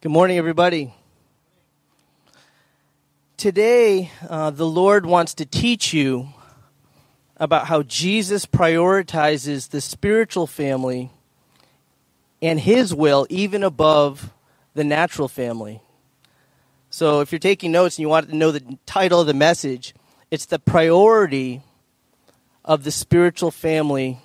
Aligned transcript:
Good 0.00 0.12
morning, 0.12 0.38
everybody. 0.38 0.94
Today, 3.36 4.12
uh, 4.30 4.50
the 4.50 4.64
Lord 4.64 5.04
wants 5.04 5.34
to 5.34 5.44
teach 5.44 5.92
you 5.92 6.28
about 7.36 7.66
how 7.66 7.82
Jesus 7.82 8.46
prioritizes 8.46 9.70
the 9.70 9.80
spiritual 9.80 10.46
family 10.46 11.10
and 12.40 12.60
his 12.60 12.94
will 12.94 13.26
even 13.28 13.64
above 13.64 14.32
the 14.74 14.84
natural 14.84 15.26
family. 15.26 15.82
So, 16.90 17.18
if 17.18 17.32
you're 17.32 17.40
taking 17.40 17.72
notes 17.72 17.96
and 17.96 18.02
you 18.02 18.08
want 18.08 18.28
to 18.28 18.36
know 18.36 18.52
the 18.52 18.78
title 18.86 19.20
of 19.20 19.26
the 19.26 19.34
message, 19.34 19.96
it's 20.30 20.46
the 20.46 20.60
priority 20.60 21.60
of 22.64 22.84
the 22.84 22.92
spiritual 22.92 23.50
family 23.50 24.20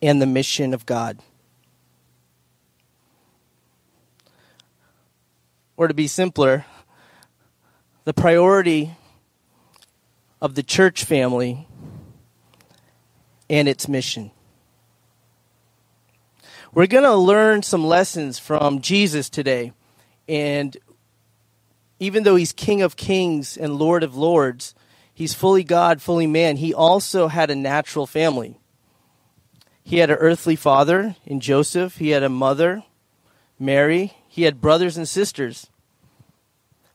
and 0.00 0.22
the 0.22 0.26
mission 0.26 0.72
of 0.74 0.86
God. 0.86 1.18
Or 5.76 5.88
to 5.88 5.94
be 5.94 6.06
simpler, 6.06 6.64
the 8.04 8.14
priority 8.14 8.94
of 10.40 10.54
the 10.54 10.62
church 10.62 11.04
family 11.04 11.66
and 13.48 13.68
its 13.68 13.88
mission. 13.88 14.30
We're 16.74 16.86
going 16.86 17.04
to 17.04 17.14
learn 17.14 17.62
some 17.62 17.84
lessons 17.84 18.38
from 18.38 18.80
Jesus 18.80 19.28
today. 19.28 19.72
And 20.26 20.76
even 21.98 22.22
though 22.22 22.36
he's 22.36 22.52
King 22.52 22.82
of 22.82 22.96
Kings 22.96 23.56
and 23.56 23.76
Lord 23.76 24.02
of 24.02 24.16
Lords, 24.16 24.74
he's 25.12 25.34
fully 25.34 25.64
God, 25.64 26.00
fully 26.00 26.26
man, 26.26 26.56
he 26.56 26.72
also 26.72 27.28
had 27.28 27.50
a 27.50 27.54
natural 27.54 28.06
family. 28.06 28.58
He 29.84 29.98
had 29.98 30.10
an 30.10 30.16
earthly 30.16 30.56
father 30.56 31.16
in 31.26 31.40
Joseph, 31.40 31.98
he 31.98 32.10
had 32.10 32.22
a 32.22 32.28
mother, 32.28 32.84
Mary, 33.62 34.14
he 34.28 34.42
had 34.42 34.60
brothers 34.60 34.96
and 34.96 35.08
sisters. 35.08 35.68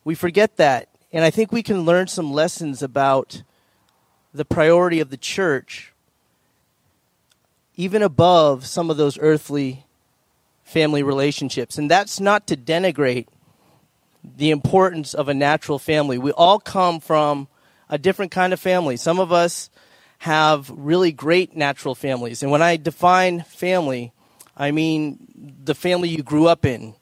We 0.04 0.16
forget 0.16 0.58
that. 0.58 0.90
And 1.14 1.24
I 1.24 1.30
think 1.30 1.52
we 1.52 1.64
can 1.64 1.86
learn 1.86 2.08
some 2.08 2.34
lessons 2.34 2.84
about 2.84 3.44
the 4.34 4.46
priority 4.46 5.00
of 5.00 5.10
the 5.10 5.18
church, 5.18 5.94
even 7.76 8.04
above 8.04 8.66
some 8.66 8.90
of 8.90 8.98
those 8.98 9.18
earthly 9.20 9.86
family 10.64 11.02
relationships. 11.02 11.78
And 11.78 11.90
that's 11.90 12.20
not 12.20 12.46
to 12.48 12.58
denigrate 12.58 13.28
the 14.24 14.52
importance 14.52 15.14
of 15.14 15.30
a 15.30 15.34
natural 15.34 15.80
family. 15.80 16.18
We 16.18 16.32
all 16.32 16.60
come 16.60 17.00
from 17.00 17.48
a 17.90 17.98
different 17.98 18.32
kind 18.32 18.52
of 18.52 18.60
family. 18.60 18.98
Some 18.98 19.20
of 19.20 19.32
us 19.32 19.70
have 20.20 20.70
really 20.70 21.14
great 21.14 21.56
natural 21.56 21.96
families. 21.96 22.44
And 22.44 22.52
when 22.52 22.62
I 22.62 22.76
define 22.76 23.44
family, 23.44 24.12
I 24.58 24.72
mean 24.72 25.56
the 25.64 25.76
family 25.76 26.10
you 26.10 26.24
grew 26.24 26.48
up 26.48 26.66
in, 26.66 26.96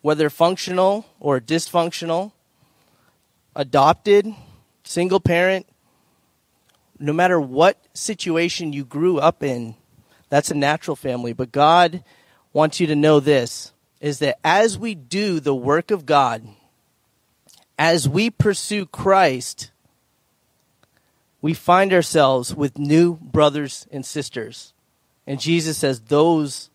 whether 0.00 0.30
functional 0.30 1.04
or 1.18 1.40
dysfunctional 1.40 2.32
adopted, 3.56 4.32
single 4.84 5.20
parent, 5.20 5.66
no 6.98 7.12
matter 7.12 7.40
what 7.40 7.76
situation 7.92 8.72
you 8.72 8.84
grew 8.84 9.18
up 9.18 9.42
in, 9.42 9.74
that's 10.28 10.52
a 10.52 10.54
natural 10.54 10.96
family. 10.96 11.32
But 11.32 11.50
God 11.50 12.04
wants 12.52 12.78
you 12.78 12.86
to 12.86 12.96
know 12.96 13.18
this 13.18 13.72
is 14.00 14.20
that 14.20 14.38
as 14.44 14.78
we 14.78 14.94
do 14.94 15.40
the 15.40 15.54
work 15.54 15.90
of 15.90 16.06
God, 16.06 16.46
as 17.78 18.08
we 18.08 18.30
pursue 18.30 18.86
Christ, 18.86 19.70
we 21.40 21.54
find 21.54 21.92
ourselves 21.92 22.54
with 22.54 22.78
new 22.78 23.16
brothers 23.16 23.86
and 23.90 24.06
sisters. 24.06 24.72
And 25.26 25.40
Jesus 25.40 25.78
says, 25.78 26.00
Those 26.00 26.70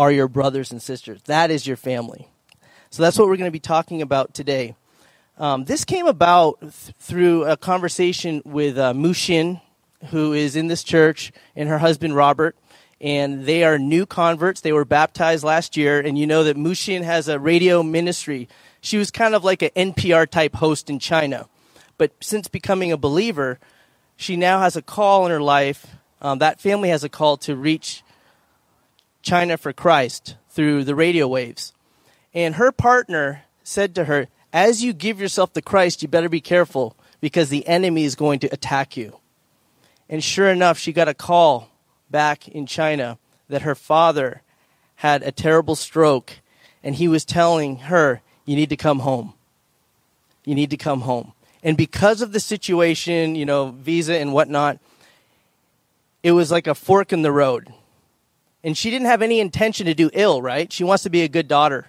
are 0.00 0.10
your 0.10 0.28
brothers 0.28 0.72
and 0.72 0.80
sisters. 0.80 1.20
That 1.26 1.50
is 1.50 1.66
your 1.66 1.76
family. 1.76 2.26
So 2.88 3.02
that's 3.02 3.18
what 3.18 3.28
we're 3.28 3.36
going 3.36 3.48
to 3.50 3.52
be 3.52 3.60
talking 3.60 4.00
about 4.00 4.32
today. 4.32 4.74
Um, 5.36 5.66
this 5.66 5.84
came 5.84 6.06
about 6.06 6.58
th- 6.62 6.72
through 6.98 7.44
a 7.44 7.54
conversation 7.58 8.40
with 8.46 8.78
uh, 8.78 8.94
Mushin, 8.94 9.60
who 10.06 10.32
is 10.32 10.56
in 10.56 10.68
this 10.68 10.82
church, 10.82 11.32
and 11.54 11.68
her 11.68 11.76
husband 11.76 12.16
Robert. 12.16 12.56
And 12.98 13.44
they 13.44 13.62
are 13.62 13.78
new 13.78 14.06
converts. 14.06 14.62
They 14.62 14.72
were 14.72 14.86
baptized 14.86 15.44
last 15.44 15.76
year. 15.76 16.00
And 16.00 16.16
you 16.16 16.26
know 16.26 16.44
that 16.44 16.56
Mushin 16.56 17.02
has 17.02 17.28
a 17.28 17.38
radio 17.38 17.82
ministry. 17.82 18.48
She 18.80 18.96
was 18.96 19.10
kind 19.10 19.34
of 19.34 19.44
like 19.44 19.60
an 19.60 19.92
NPR 19.92 20.26
type 20.30 20.54
host 20.54 20.88
in 20.88 20.98
China. 20.98 21.46
But 21.98 22.12
since 22.22 22.48
becoming 22.48 22.90
a 22.90 22.96
believer, 22.96 23.58
she 24.16 24.34
now 24.34 24.60
has 24.60 24.76
a 24.76 24.82
call 24.82 25.26
in 25.26 25.30
her 25.30 25.42
life. 25.42 25.88
Um, 26.22 26.38
that 26.38 26.58
family 26.58 26.88
has 26.88 27.04
a 27.04 27.10
call 27.10 27.36
to 27.38 27.54
reach 27.54 28.02
China 29.22 29.56
for 29.56 29.72
Christ 29.72 30.36
through 30.48 30.84
the 30.84 30.94
radio 30.94 31.26
waves. 31.28 31.72
And 32.32 32.56
her 32.56 32.72
partner 32.72 33.44
said 33.62 33.94
to 33.94 34.04
her, 34.04 34.28
as 34.52 34.82
you 34.82 34.92
give 34.92 35.20
yourself 35.20 35.52
to 35.52 35.62
Christ, 35.62 36.02
you 36.02 36.08
better 36.08 36.28
be 36.28 36.40
careful 36.40 36.96
because 37.20 37.48
the 37.48 37.66
enemy 37.66 38.04
is 38.04 38.14
going 38.14 38.40
to 38.40 38.52
attack 38.52 38.96
you. 38.96 39.18
And 40.08 40.24
sure 40.24 40.48
enough, 40.48 40.78
she 40.78 40.92
got 40.92 41.08
a 41.08 41.14
call 41.14 41.68
back 42.10 42.48
in 42.48 42.66
China 42.66 43.18
that 43.48 43.62
her 43.62 43.74
father 43.74 44.42
had 44.96 45.22
a 45.22 45.32
terrible 45.32 45.76
stroke 45.76 46.40
and 46.82 46.94
he 46.94 47.08
was 47.08 47.24
telling 47.24 47.76
her, 47.76 48.22
You 48.44 48.56
need 48.56 48.70
to 48.70 48.76
come 48.76 49.00
home. 49.00 49.34
You 50.44 50.54
need 50.54 50.70
to 50.70 50.76
come 50.76 51.02
home. 51.02 51.32
And 51.62 51.76
because 51.76 52.22
of 52.22 52.32
the 52.32 52.40
situation, 52.40 53.34
you 53.34 53.44
know, 53.44 53.70
visa 53.70 54.18
and 54.18 54.32
whatnot, 54.32 54.78
it 56.22 56.32
was 56.32 56.50
like 56.50 56.66
a 56.66 56.74
fork 56.74 57.12
in 57.12 57.22
the 57.22 57.32
road. 57.32 57.72
And 58.62 58.76
she 58.76 58.90
didn't 58.90 59.06
have 59.06 59.22
any 59.22 59.40
intention 59.40 59.86
to 59.86 59.94
do 59.94 60.10
ill, 60.12 60.42
right? 60.42 60.72
She 60.72 60.84
wants 60.84 61.02
to 61.04 61.10
be 61.10 61.22
a 61.22 61.28
good 61.28 61.48
daughter 61.48 61.88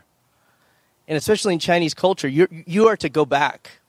and 1.12 1.18
especially 1.18 1.52
in 1.52 1.60
Chinese 1.60 1.94
culture, 1.94 2.30
you 2.30 2.48
you 2.66 2.88
are 2.88 2.96
to 2.96 3.10
go 3.10 3.26
back. 3.26 3.80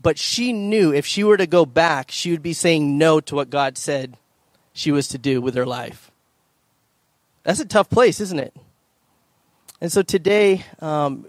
But 0.00 0.20
she 0.20 0.52
knew 0.52 0.94
if 0.94 1.04
she 1.04 1.24
were 1.24 1.36
to 1.36 1.48
go 1.48 1.66
back, 1.66 2.12
she 2.12 2.30
would 2.30 2.44
be 2.44 2.52
saying 2.52 2.96
no 2.96 3.18
to 3.20 3.34
what 3.34 3.50
God 3.50 3.76
said 3.76 4.16
she 4.72 4.92
was 4.92 5.08
to 5.08 5.18
do 5.18 5.40
with 5.40 5.56
her 5.56 5.66
life. 5.66 6.12
That's 7.42 7.58
a 7.58 7.64
tough 7.64 7.90
place, 7.90 8.20
isn't 8.20 8.38
it? 8.38 8.54
And 9.80 9.90
so 9.90 10.02
today, 10.02 10.64
um, 10.80 11.26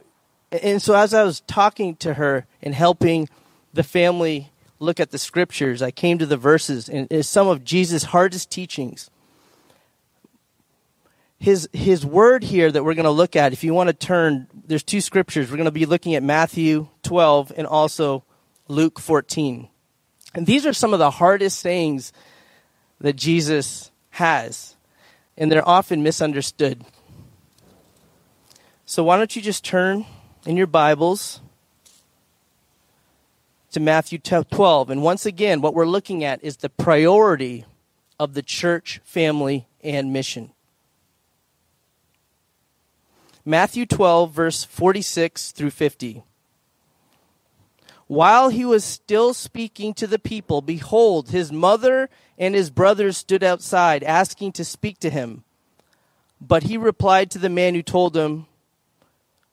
and 0.51 0.79
so 0.79 0.93
as 0.93 1.11
I 1.11 1.23
was 1.23 1.39
talking 1.47 1.95
to 1.95 2.13
her 2.13 2.45
and 2.61 2.75
helping 2.75 3.29
the 3.73 3.81
family 3.81 4.51
look 4.79 4.99
at 4.99 5.09
the 5.09 5.17
scriptures, 5.17 5.81
I 5.81 5.89
came 5.89 6.19
to 6.19 6.27
the 6.27 6.37
verses 6.37 6.87
and 6.87 7.25
some 7.25 7.47
of 7.47 7.63
Jesus' 7.63 8.03
hardest 8.03 8.51
teachings 8.51 9.09
his 11.39 11.69
his 11.71 12.05
word 12.05 12.43
here 12.43 12.71
that 12.71 12.83
we're 12.83 12.95
going 12.95 13.05
to 13.05 13.11
look 13.11 13.35
at 13.35 13.53
if 13.53 13.63
you 13.63 13.73
want 13.73 13.87
to 13.87 13.93
turn 13.93 14.47
there's 14.65 14.83
two 14.83 15.01
scriptures. 15.01 15.49
We're 15.49 15.57
going 15.57 15.65
to 15.65 15.71
be 15.71 15.85
looking 15.85 16.15
at 16.15 16.23
Matthew 16.23 16.87
12 17.03 17.53
and 17.55 17.67
also 17.67 18.23
Luke 18.67 18.99
14 18.99 19.69
and 20.33 20.45
these 20.45 20.65
are 20.65 20.73
some 20.73 20.93
of 20.93 20.99
the 20.99 21.11
hardest 21.11 21.59
sayings 21.59 22.11
that 22.99 23.15
Jesus 23.15 23.91
has 24.11 24.75
and 25.37 25.51
they're 25.51 25.67
often 25.67 26.01
misunderstood. 26.01 26.83
So 28.85 29.03
why 29.03 29.17
don't 29.17 29.35
you 29.35 29.41
just 29.41 29.63
turn 29.63 30.05
in 30.45 30.57
your 30.57 30.67
bibles 30.67 31.41
to 33.71 33.79
Matthew 33.79 34.17
12 34.17 34.89
and 34.89 35.03
once 35.03 35.27
again 35.27 35.61
what 35.61 35.75
we're 35.75 35.85
looking 35.85 36.23
at 36.23 36.43
is 36.43 36.57
the 36.57 36.69
priority 36.69 37.63
of 38.19 38.33
the 38.33 38.41
church 38.41 38.99
family 39.03 39.67
and 39.83 40.11
mission 40.11 40.51
Matthew 43.47 43.85
12, 43.85 44.33
verse 44.33 44.65
46 44.65 45.51
through 45.53 45.69
50. 45.69 46.21
While 48.07 48.49
he 48.49 48.65
was 48.65 48.83
still 48.83 49.33
speaking 49.33 49.93
to 49.93 50.05
the 50.05 50.19
people, 50.19 50.61
behold, 50.61 51.29
his 51.29 51.49
mother 51.49 52.09
and 52.37 52.53
his 52.53 52.69
brothers 52.69 53.15
stood 53.15 53.45
outside, 53.45 54.03
asking 54.03 54.51
to 54.51 54.65
speak 54.65 54.99
to 54.99 55.09
him. 55.09 55.45
But 56.41 56.63
he 56.63 56.75
replied 56.75 57.31
to 57.31 57.39
the 57.39 57.47
man 57.47 57.73
who 57.73 57.81
told 57.81 58.17
him, 58.17 58.47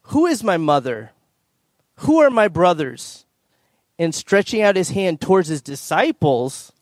Who 0.06 0.26
is 0.26 0.42
my 0.42 0.56
mother? 0.56 1.12
Who 1.98 2.18
are 2.18 2.30
my 2.30 2.48
brothers? 2.48 3.24
And 3.96 4.12
stretching 4.12 4.60
out 4.60 4.74
his 4.74 4.90
hand 4.90 5.20
towards 5.20 5.46
his 5.46 5.62
disciples, 5.62 6.72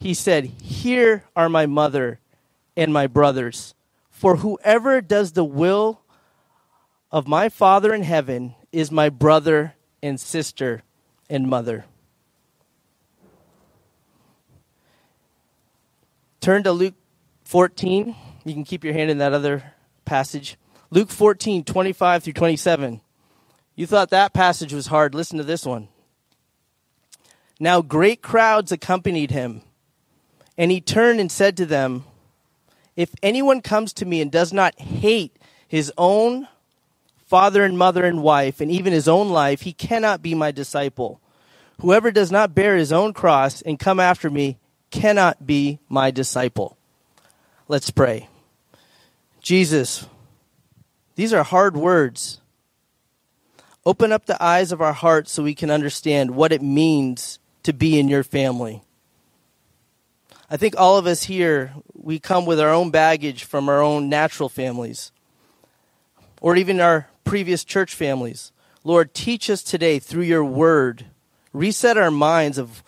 he 0.00 0.12
said, 0.12 0.46
Here 0.60 1.22
are 1.36 1.48
my 1.48 1.66
mother 1.66 2.18
and 2.76 2.92
my 2.92 3.06
brothers. 3.06 3.74
For 4.10 4.38
whoever 4.38 5.00
does 5.00 5.32
the 5.32 5.44
will 5.44 6.01
of 7.12 7.28
my 7.28 7.50
Father 7.50 7.92
in 7.92 8.02
heaven 8.02 8.54
is 8.72 8.90
my 8.90 9.10
brother 9.10 9.74
and 10.02 10.18
sister 10.18 10.82
and 11.28 11.46
mother. 11.46 11.84
Turn 16.40 16.62
to 16.62 16.72
Luke 16.72 16.94
14. 17.44 18.16
You 18.44 18.54
can 18.54 18.64
keep 18.64 18.82
your 18.82 18.94
hand 18.94 19.10
in 19.10 19.18
that 19.18 19.34
other 19.34 19.74
passage. 20.04 20.56
Luke 20.90 21.10
14, 21.10 21.62
25 21.62 22.24
through 22.24 22.32
27. 22.32 23.00
You 23.76 23.86
thought 23.86 24.10
that 24.10 24.32
passage 24.32 24.72
was 24.72 24.86
hard. 24.86 25.14
Listen 25.14 25.38
to 25.38 25.44
this 25.44 25.66
one. 25.66 25.88
Now 27.60 27.80
great 27.82 28.22
crowds 28.22 28.72
accompanied 28.72 29.30
him, 29.30 29.62
and 30.58 30.70
he 30.70 30.80
turned 30.80 31.20
and 31.20 31.30
said 31.30 31.56
to 31.58 31.66
them, 31.66 32.04
If 32.96 33.14
anyone 33.22 33.60
comes 33.60 33.92
to 33.94 34.06
me 34.06 34.20
and 34.20 34.32
does 34.32 34.52
not 34.52 34.80
hate 34.80 35.36
his 35.68 35.92
own 35.96 36.48
father 37.32 37.64
and 37.64 37.78
mother 37.78 38.04
and 38.04 38.22
wife, 38.22 38.60
and 38.60 38.70
even 38.70 38.92
his 38.92 39.08
own 39.08 39.30
life, 39.30 39.62
he 39.62 39.72
cannot 39.72 40.20
be 40.20 40.34
my 40.34 40.50
disciple. 40.50 41.18
Whoever 41.80 42.10
does 42.10 42.30
not 42.30 42.54
bear 42.54 42.76
his 42.76 42.92
own 42.92 43.14
cross 43.14 43.62
and 43.62 43.78
come 43.78 43.98
after 43.98 44.28
me 44.28 44.58
cannot 44.90 45.46
be 45.46 45.78
my 45.88 46.10
disciple. 46.10 46.76
Let's 47.68 47.90
pray. 47.90 48.28
Jesus, 49.40 50.06
these 51.14 51.32
are 51.32 51.42
hard 51.42 51.74
words. 51.74 52.42
Open 53.86 54.12
up 54.12 54.26
the 54.26 54.40
eyes 54.44 54.70
of 54.70 54.82
our 54.82 54.92
hearts 54.92 55.32
so 55.32 55.42
we 55.42 55.54
can 55.54 55.70
understand 55.70 56.32
what 56.32 56.52
it 56.52 56.60
means 56.60 57.38
to 57.62 57.72
be 57.72 57.98
in 57.98 58.08
your 58.08 58.24
family. 58.24 58.82
I 60.50 60.58
think 60.58 60.74
all 60.76 60.98
of 60.98 61.06
us 61.06 61.22
here, 61.22 61.72
we 61.94 62.18
come 62.18 62.44
with 62.44 62.60
our 62.60 62.74
own 62.74 62.90
baggage 62.90 63.44
from 63.44 63.70
our 63.70 63.80
own 63.80 64.10
natural 64.10 64.50
families 64.50 65.12
or 66.42 66.56
even 66.56 66.78
our 66.78 67.08
previous 67.24 67.64
church 67.64 67.94
families. 67.94 68.52
Lord, 68.84 69.14
teach 69.14 69.48
us 69.48 69.62
today 69.62 69.98
through 69.98 70.24
your 70.24 70.44
word. 70.44 71.06
Reset 71.52 71.96
our 71.96 72.10
minds 72.10 72.58
of 72.58 72.82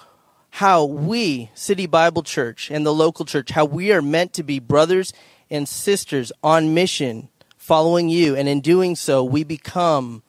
how 0.51 0.85
we, 0.85 1.51
City 1.55 1.87
Bible 1.87 2.23
Church 2.23 2.71
and 2.71 2.87
the 2.87 2.95
local 2.95 3.25
church, 3.25 3.51
how 3.51 3.65
we 3.65 3.93
are 3.93 4.03
meant 4.03 4.33
to 4.35 4.43
be 4.43 4.59
brothers 4.59 5.13
and 5.51 5.69
sisters 5.69 6.33
on 6.43 6.75
mission, 6.75 7.29
following 7.57 8.09
you. 8.09 8.37
And 8.37 8.49
in 8.49 8.61
doing 8.61 8.97
so, 8.97 9.23
we 9.25 9.45
become 9.45 10.23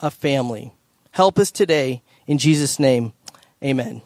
a 0.00 0.10
family. 0.10 0.72
Help 1.12 1.38
us 1.38 1.50
today. 1.50 2.02
In 2.26 2.38
Jesus' 2.38 2.78
name, 2.78 3.12
amen. 3.62 4.02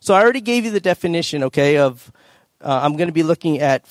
So 0.00 0.14
I 0.14 0.22
already 0.22 0.40
gave 0.40 0.64
you 0.64 0.70
the 0.70 0.80
definition, 0.80 1.42
okay, 1.44 1.78
of 1.78 2.12
uh, 2.60 2.80
I'm 2.82 2.96
going 2.96 3.08
to 3.08 3.12
be 3.12 3.22
looking 3.22 3.58
at, 3.58 3.84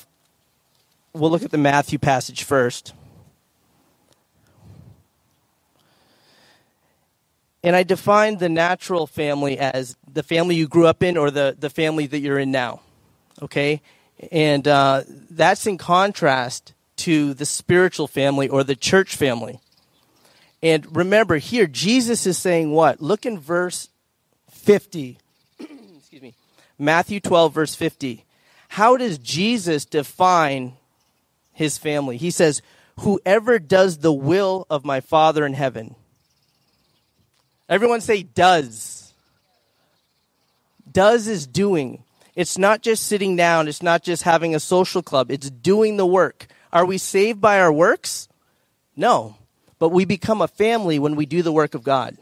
we'll 1.14 1.32
look 1.32 1.44
at 1.44 1.52
the 1.52 1.58
Matthew 1.58 2.00
passage 2.00 2.44
first. 2.44 2.94
And 7.68 7.76
I 7.76 7.84
define 7.84 8.38
the 8.38 8.48
natural 8.48 9.08
family 9.08 9.60
as 9.60 9.98
the 10.10 10.24
family 10.24 10.56
you 10.56 10.70
grew 10.70 10.88
up 10.88 11.04
in 11.04 11.18
or 11.18 11.30
the, 11.30 11.54
the 11.60 11.70
family 11.70 12.08
that 12.08 12.20
you're 12.20 12.40
in 12.40 12.50
now. 12.50 12.80
Okay? 13.42 13.82
And 14.32 14.66
uh, 14.66 15.04
that's 15.30 15.68
in 15.68 15.78
contrast 15.78 16.74
to 16.96 17.34
the 17.34 17.46
spiritual 17.46 18.08
family 18.08 18.48
or 18.48 18.64
the 18.64 18.78
church 18.78 19.18
family. 19.18 19.60
And 20.64 20.96
remember, 20.96 21.40
here, 21.40 21.68
Jesus 21.68 22.26
is 22.26 22.38
saying 22.38 22.72
what? 22.72 23.02
Look 23.02 23.26
in 23.26 23.38
verse 23.38 23.90
50. 24.50 25.18
Excuse 25.60 26.22
me. 26.22 26.36
Matthew 26.80 27.20
12, 27.20 27.54
verse 27.54 27.76
50. 27.76 28.24
How 28.70 28.96
does 28.96 29.18
Jesus 29.18 29.84
define 29.84 30.78
his 31.52 31.78
family? 31.78 32.16
He 32.16 32.32
says, 32.32 32.62
Whoever 33.02 33.60
does 33.60 33.98
the 33.98 34.14
will 34.14 34.66
of 34.70 34.86
my 34.86 35.02
Father 35.02 35.46
in 35.46 35.54
heaven. 35.54 35.96
Everyone 37.70 38.02
say, 38.02 38.24
does. 38.24 39.14
Does 40.92 41.28
is 41.28 41.46
doing. 41.46 42.04
It's 42.36 42.58
not 42.58 42.82
just 42.82 43.06
sitting 43.08 43.36
down, 43.36 43.68
it's 43.68 43.82
not 43.82 44.04
just 44.04 44.24
having 44.24 44.54
a 44.54 44.60
social 44.60 45.02
club, 45.02 45.32
it's 45.32 45.50
doing 45.50 45.98
the 45.98 46.06
work. 46.06 46.48
Are 46.72 46.86
we 46.86 46.98
saved 46.98 47.42
by 47.42 47.60
our 47.60 47.74
works? 47.74 48.28
No. 48.96 49.38
But 49.80 49.90
we 49.90 50.06
become 50.06 50.42
a 50.42 50.48
family 50.48 51.00
when 51.00 51.16
we 51.16 51.26
do 51.26 51.42
the 51.42 51.52
work 51.52 51.74
of 51.74 51.84
God. 51.84 52.18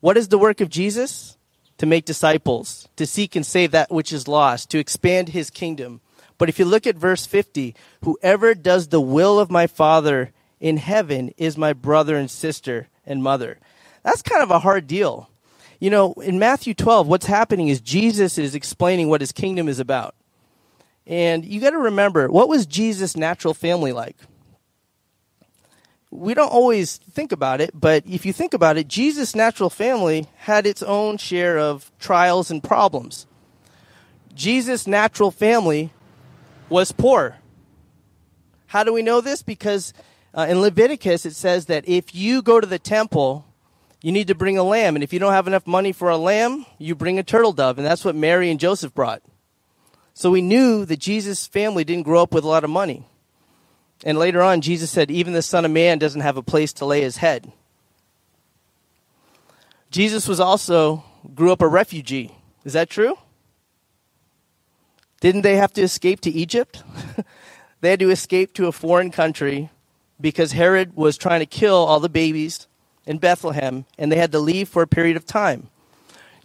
What 0.00 0.16
is 0.16 0.28
the 0.28 0.38
work 0.38 0.60
of 0.60 0.68
Jesus? 0.68 1.36
To 1.78 1.86
make 1.86 2.04
disciples, 2.04 2.88
to 2.96 3.06
seek 3.06 3.34
and 3.34 3.44
save 3.44 3.72
that 3.72 3.90
which 3.90 4.12
is 4.12 4.28
lost, 4.28 4.70
to 4.70 4.78
expand 4.78 5.30
his 5.30 5.50
kingdom. 5.50 6.00
But 6.38 6.48
if 6.48 6.58
you 6.58 6.64
look 6.64 6.86
at 6.86 6.96
verse 6.96 7.26
50, 7.26 7.74
whoever 8.02 8.54
does 8.54 8.88
the 8.88 9.00
will 9.00 9.38
of 9.38 9.50
my 9.50 9.66
Father 9.66 10.32
in 10.60 10.76
heaven 10.76 11.34
is 11.36 11.58
my 11.58 11.72
brother 11.72 12.16
and 12.16 12.30
sister 12.30 12.88
and 13.04 13.22
mother. 13.22 13.58
That's 14.04 14.22
kind 14.22 14.42
of 14.42 14.50
a 14.50 14.60
hard 14.60 14.86
deal. 14.86 15.28
You 15.80 15.90
know, 15.90 16.12
in 16.14 16.38
Matthew 16.38 16.74
12, 16.74 17.08
what's 17.08 17.26
happening 17.26 17.68
is 17.68 17.80
Jesus 17.80 18.38
is 18.38 18.54
explaining 18.54 19.08
what 19.08 19.20
his 19.20 19.32
kingdom 19.32 19.68
is 19.68 19.80
about. 19.80 20.14
And 21.06 21.44
you 21.44 21.60
got 21.60 21.70
to 21.70 21.78
remember, 21.78 22.28
what 22.28 22.48
was 22.48 22.64
Jesus' 22.64 23.16
natural 23.16 23.54
family 23.54 23.92
like? 23.92 24.16
we 26.14 26.32
don't 26.32 26.52
always 26.52 26.98
think 26.98 27.32
about 27.32 27.60
it, 27.60 27.70
but 27.74 28.04
if 28.06 28.24
you 28.24 28.32
think 28.32 28.54
about 28.54 28.76
it, 28.76 28.86
Jesus' 28.86 29.34
natural 29.34 29.68
family 29.68 30.28
had 30.36 30.64
its 30.64 30.82
own 30.82 31.16
share 31.16 31.58
of 31.58 31.90
trials 31.98 32.52
and 32.52 32.62
problems. 32.62 33.26
Jesus' 34.32 34.86
natural 34.86 35.32
family 35.32 35.90
was 36.68 36.92
poor. 36.92 37.38
How 38.68 38.84
do 38.84 38.92
we 38.92 39.02
know 39.02 39.20
this? 39.20 39.42
Because 39.42 39.92
uh, 40.32 40.46
in 40.48 40.60
Leviticus 40.60 41.26
it 41.26 41.34
says 41.34 41.66
that 41.66 41.88
if 41.88 42.14
you 42.14 42.42
go 42.42 42.60
to 42.60 42.66
the 42.66 42.78
temple, 42.78 43.44
you 44.04 44.12
need 44.12 44.28
to 44.28 44.34
bring 44.34 44.58
a 44.58 44.62
lamb. 44.62 44.96
And 44.96 45.02
if 45.02 45.14
you 45.14 45.18
don't 45.18 45.32
have 45.32 45.46
enough 45.46 45.66
money 45.66 45.90
for 45.90 46.10
a 46.10 46.18
lamb, 46.18 46.66
you 46.76 46.94
bring 46.94 47.18
a 47.18 47.22
turtle 47.22 47.54
dove. 47.54 47.78
And 47.78 47.86
that's 47.86 48.04
what 48.04 48.14
Mary 48.14 48.50
and 48.50 48.60
Joseph 48.60 48.92
brought. 48.92 49.22
So 50.12 50.30
we 50.30 50.42
knew 50.42 50.84
that 50.84 50.98
Jesus' 50.98 51.46
family 51.46 51.84
didn't 51.84 52.04
grow 52.04 52.20
up 52.20 52.34
with 52.34 52.44
a 52.44 52.48
lot 52.48 52.64
of 52.64 52.70
money. 52.70 53.08
And 54.04 54.18
later 54.18 54.42
on, 54.42 54.60
Jesus 54.60 54.90
said, 54.90 55.10
even 55.10 55.32
the 55.32 55.40
Son 55.40 55.64
of 55.64 55.70
Man 55.70 55.98
doesn't 55.98 56.20
have 56.20 56.36
a 56.36 56.42
place 56.42 56.74
to 56.74 56.84
lay 56.84 57.00
his 57.00 57.16
head. 57.16 57.50
Jesus 59.90 60.28
was 60.28 60.38
also, 60.38 61.02
grew 61.34 61.50
up 61.50 61.62
a 61.62 61.66
refugee. 61.66 62.30
Is 62.62 62.74
that 62.74 62.90
true? 62.90 63.16
Didn't 65.20 65.42
they 65.42 65.56
have 65.56 65.72
to 65.72 65.82
escape 65.82 66.20
to 66.20 66.30
Egypt? 66.30 66.84
they 67.80 67.88
had 67.88 68.00
to 68.00 68.10
escape 68.10 68.52
to 68.52 68.66
a 68.66 68.72
foreign 68.72 69.10
country 69.10 69.70
because 70.20 70.52
Herod 70.52 70.94
was 70.94 71.16
trying 71.16 71.40
to 71.40 71.46
kill 71.46 71.76
all 71.76 72.00
the 72.00 72.10
babies 72.10 72.68
in 73.06 73.18
Bethlehem, 73.18 73.84
and 73.98 74.10
they 74.10 74.16
had 74.16 74.32
to 74.32 74.38
leave 74.38 74.68
for 74.68 74.82
a 74.82 74.86
period 74.86 75.16
of 75.16 75.26
time. 75.26 75.68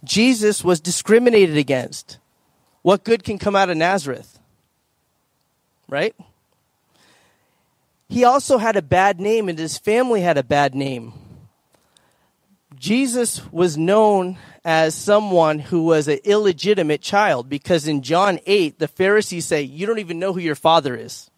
Jesus 0.04 0.64
was 0.64 0.80
discriminated 0.80 1.56
against. 1.56 2.18
What 2.82 3.04
good 3.04 3.24
can 3.24 3.38
come 3.38 3.56
out 3.56 3.70
of 3.70 3.76
Nazareth? 3.76 4.38
Right? 5.88 6.14
he 8.10 8.24
also 8.24 8.58
had 8.58 8.76
a 8.76 8.82
bad 8.82 9.20
name 9.20 9.48
and 9.48 9.56
his 9.58 9.78
family 9.78 10.20
had 10.20 10.36
a 10.36 10.42
bad 10.42 10.74
name. 10.74 11.12
Jesus 12.76 13.40
was 13.52 13.78
known 13.78 14.36
as 14.64 14.96
someone 14.96 15.60
who 15.60 15.84
was 15.84 16.08
an 16.08 16.18
illegitimate 16.24 17.02
child 17.02 17.48
because 17.48 17.86
in 17.86 18.02
John 18.02 18.40
8, 18.46 18.80
the 18.80 18.88
Pharisees 18.88 19.46
say, 19.46 19.62
You 19.62 19.86
don't 19.86 20.00
even 20.00 20.18
know 20.18 20.32
who 20.32 20.40
your 20.40 20.56
father 20.56 20.96
is. 20.96 21.30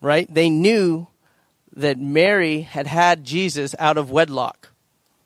Right? 0.00 0.32
They 0.32 0.50
knew 0.50 1.06
that 1.76 1.98
Mary 1.98 2.60
had 2.60 2.86
had 2.86 3.24
Jesus 3.24 3.74
out 3.78 3.98
of 3.98 4.10
wedlock. 4.10 4.70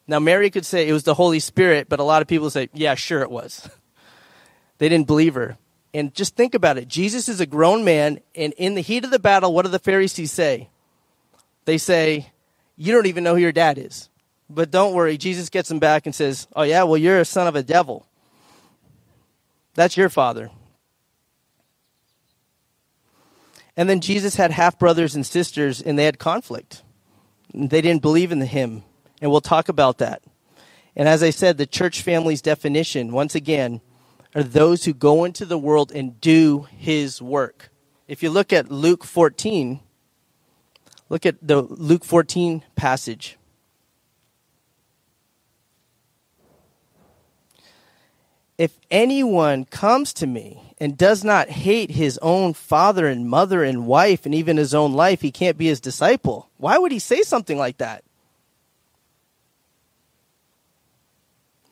Now, 0.06 0.18
Mary 0.18 0.50
could 0.50 0.64
say 0.64 0.88
it 0.88 0.92
was 0.92 1.04
the 1.04 1.14
Holy 1.14 1.38
Spirit, 1.38 1.88
but 1.88 2.00
a 2.00 2.04
lot 2.04 2.22
of 2.22 2.28
people 2.28 2.50
say, 2.50 2.68
Yeah, 2.72 2.94
sure 2.94 3.22
it 3.22 3.30
was. 3.30 3.68
they 4.78 4.88
didn't 4.88 5.06
believe 5.06 5.34
her. 5.34 5.58
And 5.94 6.14
just 6.14 6.36
think 6.36 6.54
about 6.54 6.78
it. 6.78 6.88
Jesus 6.88 7.28
is 7.28 7.40
a 7.40 7.46
grown 7.46 7.84
man, 7.84 8.20
and 8.34 8.52
in 8.54 8.74
the 8.74 8.80
heat 8.80 9.04
of 9.04 9.10
the 9.10 9.18
battle, 9.18 9.52
what 9.52 9.64
do 9.64 9.70
the 9.70 9.78
Pharisees 9.78 10.32
say? 10.32 10.68
They 11.66 11.78
say, 11.78 12.30
You 12.76 12.92
don't 12.92 13.06
even 13.06 13.24
know 13.24 13.34
who 13.34 13.40
your 13.40 13.52
dad 13.52 13.78
is. 13.78 14.08
But 14.50 14.70
don't 14.70 14.94
worry, 14.94 15.18
Jesus 15.18 15.50
gets 15.50 15.70
him 15.70 15.78
back 15.78 16.06
and 16.06 16.14
says, 16.14 16.48
Oh, 16.56 16.62
yeah, 16.62 16.84
well, 16.84 16.96
you're 16.96 17.20
a 17.20 17.24
son 17.24 17.46
of 17.46 17.56
a 17.56 17.62
devil. 17.62 18.06
That's 19.74 19.96
your 19.96 20.08
father. 20.08 20.50
And 23.78 23.88
then 23.88 24.00
Jesus 24.00 24.34
had 24.34 24.50
half 24.50 24.76
brothers 24.76 25.14
and 25.14 25.24
sisters, 25.24 25.80
and 25.80 25.96
they 25.96 26.04
had 26.04 26.18
conflict. 26.18 26.82
They 27.54 27.80
didn't 27.80 28.02
believe 28.02 28.32
in 28.32 28.40
him. 28.40 28.82
And 29.22 29.30
we'll 29.30 29.40
talk 29.40 29.68
about 29.68 29.98
that. 29.98 30.20
And 30.96 31.08
as 31.08 31.22
I 31.22 31.30
said, 31.30 31.58
the 31.58 31.64
church 31.64 32.02
family's 32.02 32.42
definition, 32.42 33.12
once 33.12 33.36
again, 33.36 33.80
are 34.34 34.42
those 34.42 34.84
who 34.84 34.92
go 34.92 35.24
into 35.24 35.46
the 35.46 35.56
world 35.56 35.92
and 35.92 36.20
do 36.20 36.66
his 36.76 37.22
work. 37.22 37.70
If 38.08 38.20
you 38.20 38.30
look 38.30 38.52
at 38.52 38.68
Luke 38.68 39.04
14, 39.04 39.78
look 41.08 41.24
at 41.24 41.36
the 41.40 41.62
Luke 41.62 42.04
14 42.04 42.64
passage. 42.74 43.37
If 48.58 48.76
anyone 48.90 49.64
comes 49.66 50.12
to 50.14 50.26
me 50.26 50.74
and 50.78 50.98
does 50.98 51.22
not 51.22 51.48
hate 51.48 51.92
his 51.92 52.18
own 52.18 52.54
father 52.54 53.06
and 53.06 53.28
mother 53.28 53.62
and 53.62 53.86
wife 53.86 54.26
and 54.26 54.34
even 54.34 54.56
his 54.56 54.74
own 54.74 54.92
life, 54.92 55.20
he 55.20 55.30
can't 55.30 55.56
be 55.56 55.66
his 55.66 55.80
disciple. 55.80 56.50
Why 56.56 56.76
would 56.76 56.90
he 56.90 56.98
say 56.98 57.22
something 57.22 57.56
like 57.56 57.78
that? 57.78 58.02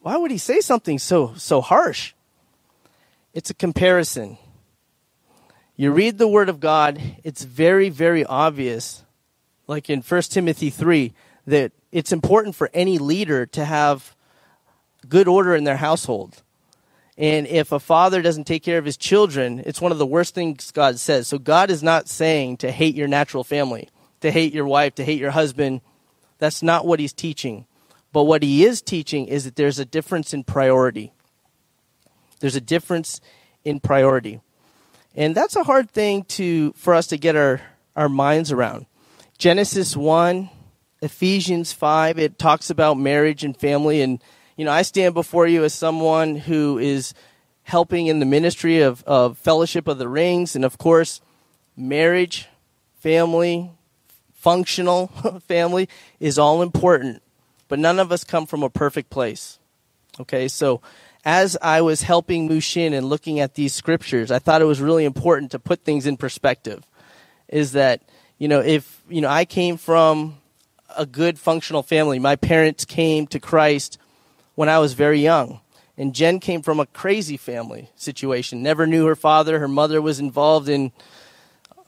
Why 0.01 0.17
would 0.17 0.31
he 0.31 0.39
say 0.39 0.61
something 0.61 1.01
so 1.01 1.35
so 1.35 1.61
harsh? 1.61 2.15
It's 3.35 3.51
a 3.51 3.55
comparison. 3.55 4.39
You 5.75 5.91
read 5.91 6.19
the 6.19 6.29
Word 6.29 6.49
of 6.49 6.61
God, 6.61 7.03
it's 7.25 7.43
very, 7.45 7.91
very 7.91 8.25
obvious, 8.25 9.03
like 9.67 9.91
in 9.91 10.01
1 10.01 10.23
Timothy 10.23 10.71
3, 10.71 11.13
that 11.49 11.73
it's 11.91 12.13
important 12.13 12.55
for 12.55 12.71
any 12.73 12.97
leader 12.97 13.45
to 13.47 13.65
have 13.65 14.15
good 15.09 15.29
order 15.29 15.55
in 15.55 15.65
their 15.65 15.77
household. 15.77 16.43
And 17.19 17.47
if 17.47 17.73
a 17.73 17.81
father 17.81 18.21
doesn't 18.21 18.45
take 18.45 18.63
care 18.63 18.79
of 18.79 18.85
his 18.85 18.97
children, 18.97 19.63
it's 19.65 19.81
one 19.81 19.93
of 19.93 19.99
the 19.99 20.07
worst 20.07 20.35
things 20.35 20.71
God 20.71 20.99
says. 20.99 21.27
So 21.27 21.39
God 21.39 21.71
is 21.71 21.83
not 21.83 22.09
saying 22.09 22.59
to 22.59 22.71
hate 22.71 22.95
your 22.95 23.09
natural 23.09 23.43
family, 23.43 23.89
to 24.21 24.31
hate 24.31 24.53
your 24.53 24.67
wife, 24.67 24.95
to 24.97 25.05
hate 25.05 25.21
your 25.21 25.31
husband. 25.31 25.81
That's 26.39 26.63
not 26.63 26.87
what 26.87 27.01
he's 27.01 27.15
teaching. 27.15 27.67
But 28.13 28.25
what 28.25 28.43
he 28.43 28.65
is 28.65 28.83
teaching 28.83 29.27
is 29.27 29.45
that 29.45 29.57
there's 29.57 29.79
a 29.79 29.85
difference 29.85 30.35
in 30.35 30.45
priority. 30.45 31.13
There's 32.41 32.57
a 32.57 32.61
difference 32.61 33.21
in 33.65 33.81
priority. 33.81 34.41
And 35.15 35.35
that's 35.35 35.57
a 35.57 35.65
hard 35.65 35.91
thing 35.91 36.25
to 36.25 36.73
for 36.73 36.95
us 36.95 37.07
to 37.09 37.17
get 37.17 37.37
our, 37.37 37.63
our 37.95 38.11
minds 38.11 38.53
around. 38.53 38.87
Genesis 39.39 39.97
1, 39.97 40.51
Ephesians 41.01 41.73
5, 41.73 42.19
it 42.19 42.39
talks 42.39 42.69
about 42.69 42.99
marriage 42.99 43.43
and 43.43 43.57
family 43.57 44.03
and 44.03 44.23
you 44.57 44.65
know, 44.65 44.73
I 44.73 44.83
stand 44.83 45.15
before 45.15 45.47
you 45.47 45.65
as 45.65 45.75
someone 45.75 46.37
who 46.37 46.79
is 46.79 47.15
helping 47.63 48.07
in 48.07 48.21
the 48.21 48.27
ministry 48.27 48.81
of, 48.81 49.03
of 49.05 49.37
Fellowship 49.39 49.87
of 49.87 49.99
the 49.99 50.09
Rings, 50.09 50.57
and 50.57 50.65
of 50.65 50.79
course, 50.79 51.21
marriage, 51.77 52.49
family, 53.01 53.71
functional 54.33 55.09
family 55.49 55.89
is 56.21 56.39
all 56.39 56.63
important, 56.63 57.23
but 57.69 57.79
none 57.79 57.99
of 57.99 58.13
us 58.13 58.25
come 58.25 58.47
from 58.47 58.63
a 58.63 58.71
perfect 58.71 59.11
place. 59.11 59.59
Okay, 60.21 60.49
so 60.49 60.81
as 61.25 61.59
I 61.61 61.83
was 61.83 62.03
helping 62.03 62.49
Mushin 62.49 62.95
and 62.95 63.09
looking 63.09 63.41
at 63.41 63.55
these 63.55 63.75
scriptures, 63.75 64.31
I 64.31 64.39
thought 64.39 64.63
it 64.63 64.67
was 64.67 64.81
really 64.81 65.05
important 65.05 65.51
to 65.51 65.59
put 65.59 65.83
things 65.83 66.07
in 66.07 66.17
perspective. 66.17 66.85
Is 67.49 67.73
that, 67.73 68.01
you 68.39 68.49
know, 68.49 68.61
if, 68.61 69.03
you 69.09 69.21
know, 69.21 69.29
I 69.29 69.45
came 69.45 69.77
from 69.77 70.39
a 70.97 71.05
good 71.05 71.39
functional 71.39 71.83
family, 71.83 72.19
my 72.19 72.37
parents 72.37 72.85
came 72.85 73.27
to 73.27 73.39
Christ 73.39 73.99
when 74.57 74.69
I 74.69 74.81
was 74.81 74.95
very 74.95 75.21
young. 75.21 75.61
And 75.97 76.15
Jen 76.15 76.41
came 76.41 76.61
from 76.61 76.81
a 76.81 76.87
crazy 76.87 77.37
family 77.37 77.91
situation. 77.95 78.63
Never 78.63 78.87
knew 78.87 79.07
her 79.07 79.17
father. 79.17 79.61
Her 79.61 79.69
mother 79.69 80.03
was 80.03 80.19
involved 80.19 80.69
in 80.69 80.93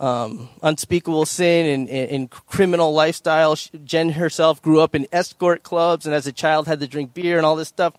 um, 0.01 0.49
unspeakable 0.63 1.27
sin 1.27 1.67
and, 1.67 1.89
in 1.89 2.29
criminal 2.29 2.95
lifestyle. 2.95 3.57
Jen 3.85 4.11
herself 4.11 4.63
grew 4.63 4.81
up 4.81 4.95
in 4.95 5.09
escort 5.13 5.63
clubs 5.63 6.07
and 6.07 6.15
as 6.15 6.27
a 6.27 6.33
child 6.33 6.69
had 6.69 6.81
to 6.81 6.87
drink 6.87 7.13
beer 7.13 7.37
and 7.37 7.45
all 7.45 7.57
this 7.57 7.69
stuff. 7.69 7.95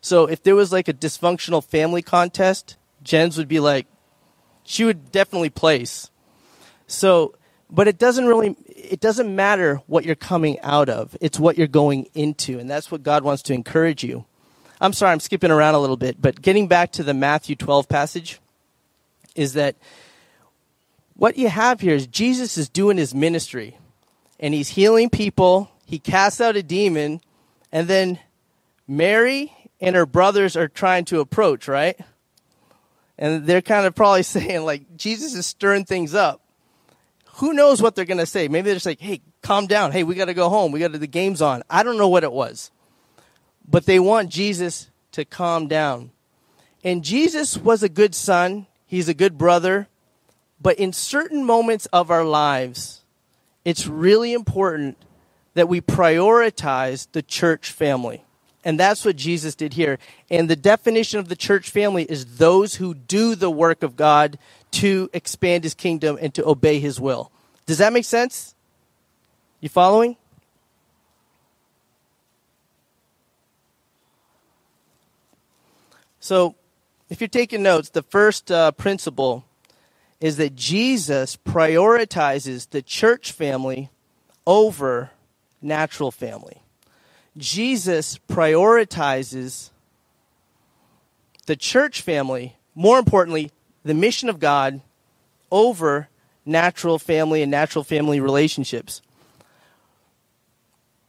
So 0.00 0.26
if 0.26 0.42
there 0.42 0.54
was 0.54 0.70
like 0.70 0.88
a 0.88 0.92
dysfunctional 0.92 1.64
family 1.64 2.02
contest, 2.02 2.76
Jen's 3.02 3.38
would 3.38 3.48
be 3.48 3.60
like, 3.60 3.86
she 4.62 4.84
would 4.84 5.10
definitely 5.10 5.50
place. 5.50 6.10
So, 6.86 7.34
but 7.70 7.86
it 7.86 7.98
doesn't 7.98 8.26
really, 8.26 8.56
it 8.66 9.00
doesn't 9.00 9.34
matter 9.34 9.76
what 9.86 10.04
you're 10.04 10.14
coming 10.14 10.58
out 10.60 10.88
of. 10.88 11.16
It's 11.20 11.38
what 11.38 11.56
you're 11.56 11.66
going 11.66 12.08
into. 12.14 12.58
And 12.58 12.68
that's 12.68 12.90
what 12.90 13.02
God 13.02 13.22
wants 13.22 13.42
to 13.44 13.54
encourage 13.54 14.02
you. 14.02 14.24
I'm 14.80 14.92
sorry, 14.92 15.12
I'm 15.12 15.20
skipping 15.20 15.50
around 15.50 15.74
a 15.74 15.78
little 15.78 15.96
bit, 15.96 16.20
but 16.20 16.40
getting 16.40 16.66
back 16.66 16.92
to 16.92 17.02
the 17.02 17.14
Matthew 17.14 17.54
12 17.54 17.88
passage 17.88 18.40
is 19.36 19.52
that 19.52 19.76
what 21.14 21.36
you 21.36 21.48
have 21.48 21.80
here 21.80 21.94
is 21.94 22.06
Jesus 22.06 22.56
is 22.56 22.68
doing 22.68 22.96
his 22.96 23.14
ministry 23.14 23.76
and 24.38 24.54
he's 24.54 24.70
healing 24.70 25.10
people. 25.10 25.70
He 25.84 25.98
casts 25.98 26.40
out 26.40 26.56
a 26.56 26.62
demon 26.62 27.20
and 27.70 27.88
then 27.88 28.18
Mary 28.88 29.52
and 29.80 29.94
her 29.94 30.06
brothers 30.06 30.56
are 30.56 30.66
trying 30.66 31.04
to 31.06 31.20
approach, 31.20 31.68
right? 31.68 31.98
And 33.18 33.46
they're 33.46 33.62
kind 33.62 33.86
of 33.86 33.94
probably 33.94 34.22
saying 34.24 34.64
like 34.64 34.96
Jesus 34.96 35.34
is 35.34 35.46
stirring 35.46 35.84
things 35.84 36.14
up 36.14 36.40
who 37.40 37.54
knows 37.54 37.80
what 37.80 37.96
they're 37.96 38.04
going 38.04 38.18
to 38.18 38.26
say? 38.26 38.48
Maybe 38.48 38.66
they're 38.66 38.74
just 38.74 38.84
like, 38.84 39.00
hey, 39.00 39.22
calm 39.42 39.66
down. 39.66 39.92
Hey, 39.92 40.04
we 40.04 40.14
got 40.14 40.26
to 40.26 40.34
go 40.34 40.50
home. 40.50 40.72
We 40.72 40.80
got 40.80 40.92
to, 40.92 40.98
the 40.98 41.06
game's 41.06 41.40
on. 41.40 41.62
I 41.70 41.82
don't 41.82 41.96
know 41.96 42.08
what 42.08 42.22
it 42.22 42.32
was. 42.32 42.70
But 43.66 43.86
they 43.86 43.98
want 43.98 44.28
Jesus 44.28 44.90
to 45.12 45.24
calm 45.24 45.66
down. 45.66 46.10
And 46.84 47.02
Jesus 47.02 47.56
was 47.56 47.82
a 47.82 47.88
good 47.88 48.14
son, 48.14 48.66
he's 48.86 49.08
a 49.08 49.14
good 49.14 49.38
brother. 49.38 49.88
But 50.60 50.78
in 50.78 50.92
certain 50.92 51.46
moments 51.46 51.86
of 51.86 52.10
our 52.10 52.24
lives, 52.24 53.00
it's 53.64 53.86
really 53.86 54.34
important 54.34 54.98
that 55.54 55.68
we 55.68 55.80
prioritize 55.80 57.08
the 57.12 57.22
church 57.22 57.70
family. 57.70 58.22
And 58.64 58.78
that's 58.78 59.04
what 59.04 59.16
Jesus 59.16 59.54
did 59.54 59.72
here. 59.72 59.98
And 60.30 60.48
the 60.48 60.56
definition 60.56 61.18
of 61.18 61.28
the 61.28 61.36
church 61.36 61.70
family 61.70 62.04
is 62.04 62.36
those 62.36 62.74
who 62.74 62.94
do 62.94 63.34
the 63.34 63.50
work 63.50 63.82
of 63.82 63.96
God 63.96 64.38
to 64.72 65.08
expand 65.12 65.64
his 65.64 65.74
kingdom 65.74 66.18
and 66.20 66.34
to 66.34 66.46
obey 66.46 66.78
his 66.78 67.00
will. 67.00 67.32
Does 67.66 67.78
that 67.78 67.92
make 67.92 68.04
sense? 68.04 68.54
You 69.60 69.68
following? 69.68 70.16
So, 76.20 76.54
if 77.08 77.20
you're 77.20 77.28
taking 77.28 77.62
notes, 77.62 77.88
the 77.88 78.02
first 78.02 78.52
uh, 78.52 78.72
principle 78.72 79.44
is 80.20 80.36
that 80.36 80.54
Jesus 80.54 81.36
prioritizes 81.36 82.68
the 82.68 82.82
church 82.82 83.32
family 83.32 83.90
over 84.46 85.10
natural 85.62 86.10
family. 86.10 86.62
Jesus 87.36 88.18
prioritizes 88.28 89.70
the 91.46 91.56
church 91.56 92.02
family, 92.02 92.56
more 92.74 92.98
importantly, 92.98 93.50
the 93.84 93.94
mission 93.94 94.28
of 94.28 94.38
God 94.38 94.80
over 95.50 96.08
natural 96.44 96.98
family 96.98 97.42
and 97.42 97.50
natural 97.50 97.84
family 97.84 98.20
relationships. 98.20 99.02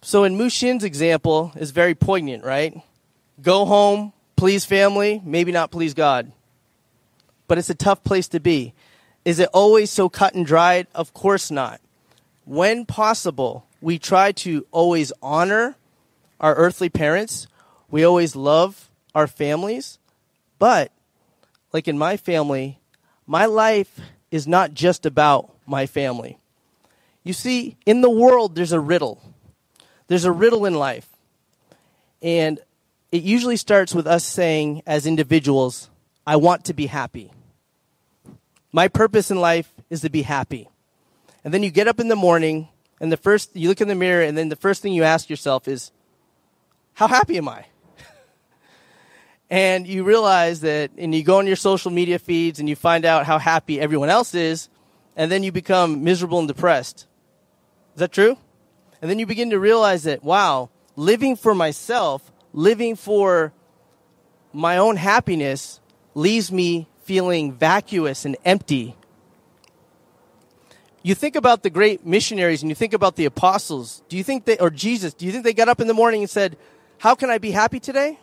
So 0.02 0.24
in 0.24 0.38
Mushin's 0.38 0.84
example 0.84 1.52
is 1.56 1.72
very 1.72 1.94
poignant, 1.94 2.44
right? 2.44 2.82
Go 3.42 3.66
home, 3.66 4.14
please 4.36 4.66
family, 4.66 5.22
maybe 5.24 5.52
not 5.52 5.72
please 5.72 5.94
God. 5.94 6.32
But 7.48 7.58
it's 7.58 7.70
a 7.70 7.76
tough 7.76 8.04
place 8.04 8.28
to 8.30 8.40
be. 8.40 8.74
Is 9.26 9.40
it 9.40 9.50
always 9.54 9.92
so 9.92 10.10
cut 10.10 10.34
and 10.34 10.46
dried? 10.46 10.88
Of 10.96 11.14
course 11.14 11.52
not. 11.52 11.82
When 12.46 12.86
possible, 12.86 13.68
we 13.82 14.00
try 14.00 14.32
to 14.32 14.66
always 14.72 15.12
honor 15.22 15.76
our 16.42 16.56
earthly 16.56 16.90
parents. 16.90 17.48
We 17.90 18.04
always 18.04 18.36
love 18.36 18.90
our 19.16 19.28
families. 19.28 20.00
But 20.60 20.92
like 21.72 21.88
in 21.88 21.98
my 21.98 22.18
family, 22.18 22.80
my 23.26 23.46
life 23.46 24.00
is 24.32 24.48
not 24.48 24.74
just 24.74 25.06
about 25.06 25.56
my 25.66 25.86
family. 25.86 26.38
You 27.24 27.34
see, 27.34 27.78
in 27.86 28.02
the 28.02 28.10
world, 28.10 28.56
there's 28.56 28.72
a 28.72 28.80
riddle. 28.80 29.22
There's 30.08 30.26
a 30.26 30.32
riddle 30.32 30.66
in 30.66 30.74
life. 30.74 31.08
And 32.22 32.60
it 33.12 33.24
usually 33.24 33.58
starts 33.58 33.94
with 33.94 34.08
us 34.08 34.24
saying, 34.24 34.84
as 34.86 35.06
individuals, 35.06 35.90
I 36.26 36.36
want 36.38 36.66
to 36.66 36.74
be 36.74 36.88
happy. 36.88 37.32
My 38.72 38.88
purpose 38.88 39.32
in 39.32 39.40
life 39.40 39.72
is 39.90 40.02
to 40.02 40.10
be 40.10 40.22
happy. 40.22 40.70
And 41.44 41.54
then 41.54 41.64
you 41.64 41.72
get 41.72 41.88
up 41.88 42.00
in 42.00 42.08
the 42.08 42.16
morning, 42.16 42.70
and 43.00 43.12
the 43.12 43.18
first, 43.18 43.56
you 43.56 43.68
look 43.68 43.82
in 43.82 43.88
the 43.88 43.96
mirror, 43.96 44.22
and 44.22 44.38
then 44.38 44.50
the 44.50 44.56
first 44.56 44.82
thing 44.82 44.94
you 44.94 45.04
ask 45.04 45.30
yourself 45.30 45.68
is, 45.68 45.92
How 46.94 47.08
happy 47.08 47.38
am 47.38 47.50
I? 47.50 47.66
and 49.50 49.88
you 49.88 50.04
realize 50.04 50.62
that, 50.62 50.92
and 50.98 51.14
you 51.14 51.24
go 51.24 51.40
on 51.40 51.48
your 51.48 51.56
social 51.56 51.92
media 51.92 52.20
feeds 52.20 52.60
and 52.60 52.70
you 52.70 52.76
find 52.76 53.06
out 53.06 53.26
how 53.26 53.38
happy 53.40 53.80
everyone 53.80 54.10
else 54.10 54.36
is, 54.36 54.70
and 55.16 55.32
then 55.32 55.44
you 55.44 55.52
become 55.52 56.04
miserable 56.04 56.40
and 56.40 56.48
depressed. 56.48 57.08
Is 57.96 58.00
that 58.00 58.12
true? 58.12 58.38
And 59.02 59.10
then 59.10 59.20
you 59.20 59.26
begin 59.26 59.50
to 59.50 59.60
realize 59.60 60.04
that, 60.04 60.24
wow, 60.24 60.70
living 60.96 61.36
for 61.36 61.56
myself, 61.56 62.32
living 62.54 62.96
for 62.96 63.54
my 64.54 64.78
own 64.78 64.98
happiness, 64.98 65.80
leaves 66.14 66.52
me 66.52 66.88
feeling 67.04 67.54
vacuous 67.54 68.26
and 68.26 68.38
empty. 68.46 68.96
You 71.04 71.16
think 71.16 71.36
about 71.36 71.64
the 71.64 71.70
great 71.70 72.06
missionaries 72.06 72.62
and 72.62 72.70
you 72.70 72.76
think 72.76 72.94
about 72.94 73.16
the 73.16 73.26
apostles. 73.26 74.04
Do 74.08 74.18
you 74.18 74.24
think 74.24 74.46
they, 74.46 74.58
or 74.60 74.70
Jesus, 74.70 75.14
do 75.14 75.26
you 75.26 75.32
think 75.32 75.44
they 75.44 75.54
got 75.54 75.68
up 75.68 75.82
in 75.82 75.88
the 75.88 75.96
morning 75.96 76.22
and 76.22 76.30
said, 76.30 76.58
How 77.02 77.16
can 77.16 77.32
I 77.32 77.40
be 77.40 77.50
happy 77.50 77.80
today? 77.80 78.20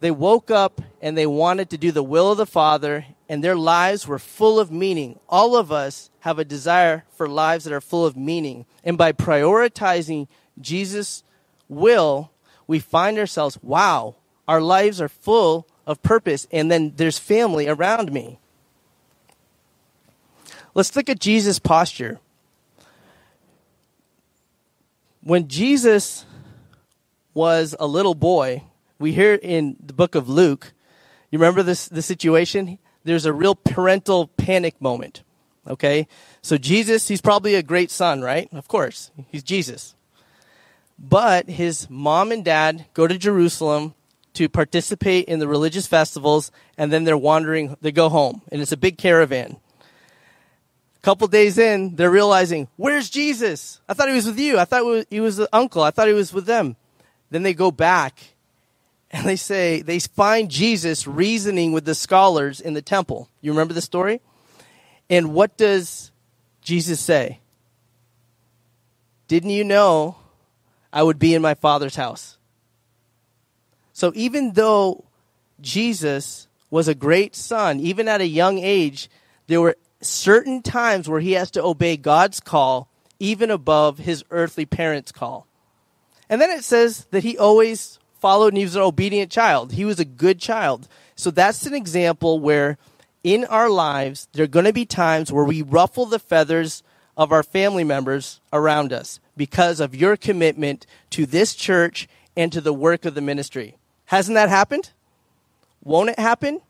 They 0.00 0.10
woke 0.10 0.50
up 0.50 0.80
and 1.00 1.16
they 1.16 1.28
wanted 1.28 1.70
to 1.70 1.78
do 1.78 1.92
the 1.92 2.02
will 2.02 2.32
of 2.32 2.38
the 2.38 2.44
Father, 2.44 3.06
and 3.28 3.42
their 3.42 3.54
lives 3.54 4.04
were 4.04 4.18
full 4.18 4.58
of 4.58 4.72
meaning. 4.72 5.20
All 5.28 5.54
of 5.54 5.70
us 5.70 6.10
have 6.20 6.40
a 6.40 6.44
desire 6.44 7.04
for 7.14 7.28
lives 7.28 7.66
that 7.66 7.72
are 7.72 7.80
full 7.80 8.04
of 8.04 8.16
meaning. 8.16 8.66
And 8.82 8.98
by 8.98 9.12
prioritizing 9.12 10.26
Jesus' 10.60 11.22
will, 11.68 12.32
we 12.66 12.80
find 12.80 13.16
ourselves, 13.16 13.60
wow, 13.62 14.16
our 14.48 14.60
lives 14.60 15.00
are 15.00 15.08
full 15.08 15.68
of 15.86 16.02
purpose, 16.02 16.48
and 16.50 16.68
then 16.68 16.94
there's 16.96 17.20
family 17.20 17.68
around 17.68 18.12
me. 18.12 18.40
Let's 20.74 20.96
look 20.96 21.08
at 21.08 21.20
Jesus' 21.20 21.60
posture. 21.60 22.18
When 25.22 25.46
Jesus 25.46 26.26
was 27.34 27.74
a 27.78 27.86
little 27.86 28.14
boy, 28.14 28.62
we 28.98 29.12
hear 29.12 29.34
in 29.34 29.76
the 29.84 29.92
book 29.92 30.14
of 30.14 30.28
Luke, 30.28 30.72
you 31.30 31.38
remember 31.38 31.62
this 31.62 31.88
the 31.88 32.02
situation? 32.02 32.78
There's 33.02 33.26
a 33.26 33.32
real 33.32 33.54
parental 33.54 34.28
panic 34.28 34.80
moment. 34.80 35.22
Okay? 35.66 36.06
So 36.42 36.56
Jesus, 36.56 37.08
he's 37.08 37.20
probably 37.20 37.54
a 37.54 37.62
great 37.62 37.90
son, 37.90 38.22
right? 38.22 38.48
Of 38.52 38.68
course. 38.68 39.10
He's 39.30 39.42
Jesus. 39.42 39.94
But 40.98 41.48
his 41.48 41.90
mom 41.90 42.30
and 42.30 42.44
dad 42.44 42.86
go 42.94 43.06
to 43.06 43.18
Jerusalem 43.18 43.94
to 44.34 44.48
participate 44.48 45.26
in 45.26 45.38
the 45.38 45.48
religious 45.48 45.86
festivals, 45.86 46.50
and 46.76 46.92
then 46.92 47.04
they're 47.04 47.18
wandering, 47.18 47.76
they 47.80 47.92
go 47.92 48.08
home, 48.08 48.42
and 48.50 48.60
it's 48.60 48.72
a 48.72 48.76
big 48.76 48.98
caravan. 48.98 49.56
A 50.96 51.00
couple 51.02 51.26
days 51.28 51.58
in, 51.58 51.96
they're 51.96 52.10
realizing, 52.10 52.68
where's 52.76 53.10
Jesus? 53.10 53.80
I 53.88 53.94
thought 53.94 54.08
he 54.08 54.14
was 54.14 54.26
with 54.26 54.38
you. 54.38 54.58
I 54.58 54.64
thought 54.64 55.06
he 55.10 55.20
was 55.20 55.36
the 55.36 55.48
uncle. 55.52 55.82
I 55.82 55.90
thought 55.90 56.08
he 56.08 56.14
was 56.14 56.32
with 56.32 56.46
them. 56.46 56.76
Then 57.34 57.42
they 57.42 57.52
go 57.52 57.72
back, 57.72 58.20
and 59.10 59.26
they 59.26 59.34
say, 59.34 59.82
they 59.82 59.98
find 59.98 60.48
Jesus 60.48 61.04
reasoning 61.04 61.72
with 61.72 61.84
the 61.84 61.96
scholars 61.96 62.60
in 62.60 62.74
the 62.74 62.80
temple. 62.80 63.28
You 63.40 63.50
remember 63.50 63.74
the 63.74 63.82
story? 63.82 64.20
And 65.10 65.34
what 65.34 65.56
does 65.56 66.12
Jesus 66.62 67.00
say? 67.00 67.40
Didn't 69.26 69.50
you 69.50 69.64
know 69.64 70.14
I 70.92 71.02
would 71.02 71.18
be 71.18 71.34
in 71.34 71.42
my 71.42 71.54
Father's 71.54 71.96
house? 71.96 72.38
So 73.92 74.12
even 74.14 74.52
though 74.52 75.04
Jesus 75.60 76.46
was 76.70 76.86
a 76.86 76.94
great 76.94 77.34
son, 77.34 77.80
even 77.80 78.06
at 78.06 78.20
a 78.20 78.28
young 78.28 78.60
age, 78.60 79.10
there 79.48 79.60
were 79.60 79.76
certain 80.00 80.62
times 80.62 81.08
where 81.08 81.18
he 81.18 81.32
has 81.32 81.50
to 81.50 81.64
obey 81.64 81.96
God's 81.96 82.38
call, 82.38 82.88
even 83.18 83.50
above 83.50 83.98
his 83.98 84.22
earthly 84.30 84.66
parents' 84.66 85.10
call. 85.10 85.48
And 86.28 86.40
then 86.40 86.50
it 86.50 86.64
says 86.64 87.06
that 87.10 87.22
he 87.22 87.36
always 87.38 87.98
followed 88.20 88.48
and 88.48 88.58
he 88.58 88.64
was 88.64 88.76
an 88.76 88.82
obedient 88.82 89.30
child. 89.30 89.72
He 89.72 89.84
was 89.84 90.00
a 90.00 90.04
good 90.04 90.38
child. 90.38 90.88
So 91.16 91.30
that's 91.30 91.66
an 91.66 91.74
example 91.74 92.40
where 92.40 92.78
in 93.22 93.44
our 93.46 93.70
lives, 93.70 94.28
there 94.32 94.44
are 94.44 94.48
going 94.48 94.66
to 94.66 94.72
be 94.72 94.84
times 94.84 95.32
where 95.32 95.44
we 95.44 95.62
ruffle 95.62 96.06
the 96.06 96.18
feathers 96.18 96.82
of 97.16 97.32
our 97.32 97.42
family 97.42 97.84
members 97.84 98.40
around 98.52 98.92
us 98.92 99.20
because 99.36 99.80
of 99.80 99.94
your 99.94 100.16
commitment 100.16 100.86
to 101.10 101.26
this 101.26 101.54
church 101.54 102.08
and 102.36 102.52
to 102.52 102.60
the 102.60 102.72
work 102.72 103.04
of 103.04 103.14
the 103.14 103.20
ministry. 103.20 103.76
Hasn't 104.06 104.34
that 104.34 104.48
happened? 104.48 104.90
Won't 105.82 106.10
it 106.10 106.18
happen? 106.18 106.60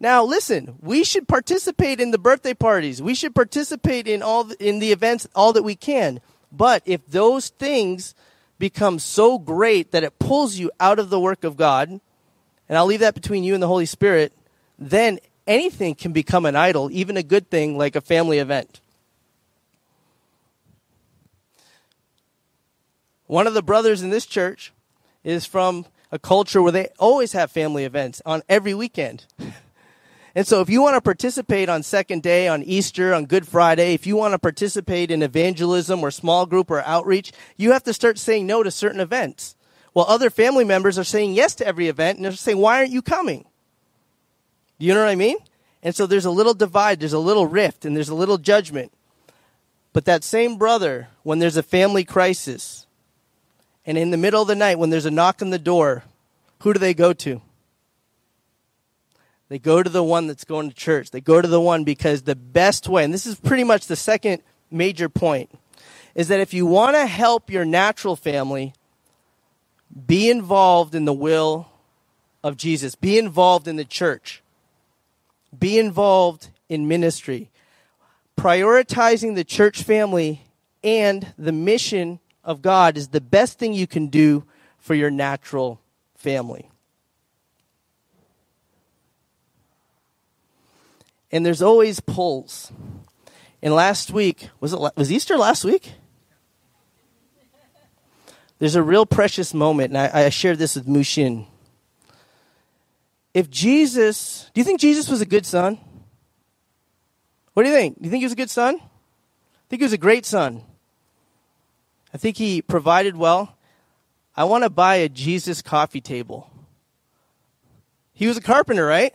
Now, 0.00 0.24
listen, 0.24 0.76
we 0.80 1.02
should 1.02 1.26
participate 1.26 2.00
in 2.00 2.10
the 2.10 2.18
birthday 2.18 2.54
parties. 2.54 3.02
We 3.02 3.14
should 3.14 3.34
participate 3.34 4.06
in 4.06 4.22
all 4.22 4.44
the, 4.44 4.66
in 4.66 4.78
the 4.78 4.92
events 4.92 5.26
all 5.34 5.52
that 5.54 5.64
we 5.64 5.74
can. 5.74 6.20
But 6.52 6.82
if 6.86 7.04
those 7.06 7.48
things 7.48 8.14
become 8.58 8.98
so 8.98 9.38
great 9.38 9.92
that 9.92 10.04
it 10.04 10.18
pulls 10.18 10.56
you 10.56 10.70
out 10.80 10.98
of 10.98 11.10
the 11.10 11.20
work 11.20 11.44
of 11.44 11.56
God, 11.56 11.88
and 11.88 12.78
I'll 12.78 12.86
leave 12.86 13.00
that 13.00 13.14
between 13.14 13.44
you 13.44 13.54
and 13.54 13.62
the 13.62 13.68
Holy 13.68 13.86
Spirit, 13.86 14.32
then 14.78 15.18
anything 15.46 15.94
can 15.94 16.12
become 16.12 16.44
an 16.44 16.56
idol, 16.56 16.90
even 16.90 17.16
a 17.16 17.22
good 17.22 17.50
thing 17.50 17.78
like 17.78 17.96
a 17.96 18.00
family 18.00 18.38
event. 18.38 18.80
One 23.26 23.46
of 23.46 23.54
the 23.54 23.62
brothers 23.62 24.02
in 24.02 24.10
this 24.10 24.26
church 24.26 24.72
is 25.22 25.44
from 25.44 25.86
a 26.10 26.18
culture 26.18 26.62
where 26.62 26.72
they 26.72 26.88
always 26.98 27.32
have 27.32 27.50
family 27.50 27.84
events 27.84 28.22
on 28.24 28.42
every 28.48 28.74
weekend. 28.74 29.26
And 30.34 30.46
so 30.46 30.60
if 30.60 30.68
you 30.68 30.82
want 30.82 30.94
to 30.94 31.00
participate 31.00 31.68
on 31.68 31.82
second 31.82 32.22
day, 32.22 32.48
on 32.48 32.62
Easter, 32.62 33.14
on 33.14 33.26
Good 33.26 33.48
Friday, 33.48 33.94
if 33.94 34.06
you 34.06 34.16
want 34.16 34.32
to 34.32 34.38
participate 34.38 35.10
in 35.10 35.22
evangelism 35.22 36.00
or 36.00 36.10
small 36.10 36.46
group 36.46 36.70
or 36.70 36.82
outreach, 36.82 37.32
you 37.56 37.72
have 37.72 37.82
to 37.84 37.94
start 37.94 38.18
saying 38.18 38.46
no 38.46 38.62
to 38.62 38.70
certain 38.70 39.00
events. 39.00 39.56
While 39.92 40.06
other 40.06 40.30
family 40.30 40.64
members 40.64 40.98
are 40.98 41.04
saying 41.04 41.32
yes 41.32 41.54
to 41.56 41.66
every 41.66 41.88
event 41.88 42.18
and 42.18 42.24
they're 42.24 42.32
saying, 42.32 42.58
why 42.58 42.78
aren't 42.78 42.92
you 42.92 43.02
coming? 43.02 43.46
Do 44.78 44.86
you 44.86 44.94
know 44.94 45.00
what 45.00 45.08
I 45.08 45.16
mean? 45.16 45.38
And 45.82 45.94
so 45.94 46.06
there's 46.06 46.24
a 46.24 46.30
little 46.30 46.54
divide, 46.54 47.00
there's 47.00 47.12
a 47.12 47.18
little 47.18 47.46
rift, 47.46 47.84
and 47.84 47.96
there's 47.96 48.08
a 48.08 48.14
little 48.14 48.38
judgment. 48.38 48.92
But 49.92 50.04
that 50.04 50.22
same 50.22 50.58
brother, 50.58 51.08
when 51.22 51.38
there's 51.38 51.56
a 51.56 51.62
family 51.62 52.04
crisis, 52.04 52.86
and 53.86 53.96
in 53.96 54.10
the 54.10 54.16
middle 54.16 54.42
of 54.42 54.48
the 54.48 54.54
night, 54.54 54.78
when 54.78 54.90
there's 54.90 55.06
a 55.06 55.10
knock 55.10 55.40
on 55.40 55.50
the 55.50 55.58
door, 55.58 56.04
who 56.60 56.72
do 56.72 56.78
they 56.78 56.94
go 56.94 57.12
to? 57.14 57.40
They 59.48 59.58
go 59.58 59.82
to 59.82 59.88
the 59.88 60.02
one 60.02 60.26
that's 60.26 60.44
going 60.44 60.68
to 60.68 60.74
church. 60.74 61.10
They 61.10 61.20
go 61.20 61.40
to 61.40 61.48
the 61.48 61.60
one 61.60 61.84
because 61.84 62.22
the 62.22 62.36
best 62.36 62.88
way, 62.88 63.04
and 63.04 63.14
this 63.14 63.26
is 63.26 63.36
pretty 63.36 63.64
much 63.64 63.86
the 63.86 63.96
second 63.96 64.42
major 64.70 65.08
point, 65.08 65.50
is 66.14 66.28
that 66.28 66.40
if 66.40 66.52
you 66.52 66.66
want 66.66 66.96
to 66.96 67.06
help 67.06 67.50
your 67.50 67.64
natural 67.64 68.16
family, 68.16 68.74
be 70.06 70.28
involved 70.28 70.94
in 70.94 71.04
the 71.06 71.12
will 71.12 71.68
of 72.44 72.56
Jesus, 72.56 72.94
be 72.94 73.18
involved 73.18 73.66
in 73.66 73.76
the 73.76 73.84
church. 73.84 74.42
Be 75.58 75.78
involved 75.78 76.48
in 76.68 76.88
ministry. 76.88 77.50
Prioritizing 78.36 79.34
the 79.34 79.44
church 79.44 79.82
family 79.82 80.42
and 80.84 81.32
the 81.38 81.52
mission 81.52 82.20
of 82.44 82.62
God 82.62 82.96
is 82.96 83.08
the 83.08 83.20
best 83.20 83.58
thing 83.58 83.72
you 83.72 83.86
can 83.86 84.08
do 84.08 84.44
for 84.78 84.94
your 84.94 85.10
natural 85.10 85.80
family. 86.14 86.70
And 91.30 91.44
there's 91.44 91.62
always 91.62 92.00
pulls. 92.00 92.72
And 93.62 93.74
last 93.74 94.10
week, 94.10 94.48
was 94.60 94.72
it 94.72 94.78
was 94.78 95.12
Easter 95.12 95.36
last 95.36 95.64
week? 95.64 95.92
There's 98.58 98.74
a 98.74 98.82
real 98.82 99.06
precious 99.06 99.54
moment, 99.54 99.94
and 99.94 99.98
I, 99.98 100.24
I 100.24 100.28
shared 100.30 100.58
this 100.58 100.74
with 100.74 100.88
Mushin 100.88 101.46
if 103.38 103.48
Jesus, 103.50 104.50
do 104.52 104.60
you 104.60 104.64
think 104.64 104.80
Jesus 104.80 105.08
was 105.08 105.20
a 105.20 105.26
good 105.26 105.46
son? 105.46 105.78
What 107.54 107.62
do 107.62 107.68
you 107.68 107.74
think? 107.74 107.96
Do 107.98 108.04
you 108.04 108.10
think 108.10 108.20
he 108.20 108.26
was 108.26 108.32
a 108.32 108.36
good 108.36 108.50
son? 108.50 108.74
I 108.74 109.66
think 109.68 109.80
he 109.80 109.84
was 109.84 109.92
a 109.92 109.98
great 109.98 110.26
son. 110.26 110.62
I 112.12 112.18
think 112.18 112.36
he 112.36 112.60
provided 112.60 113.16
well. 113.16 113.56
I 114.36 114.42
want 114.42 114.64
to 114.64 114.70
buy 114.70 114.96
a 114.96 115.08
Jesus 115.08 115.62
coffee 115.62 116.00
table. 116.00 116.50
He 118.12 118.26
was 118.26 118.36
a 118.36 118.42
carpenter, 118.42 118.84
right? 118.84 119.14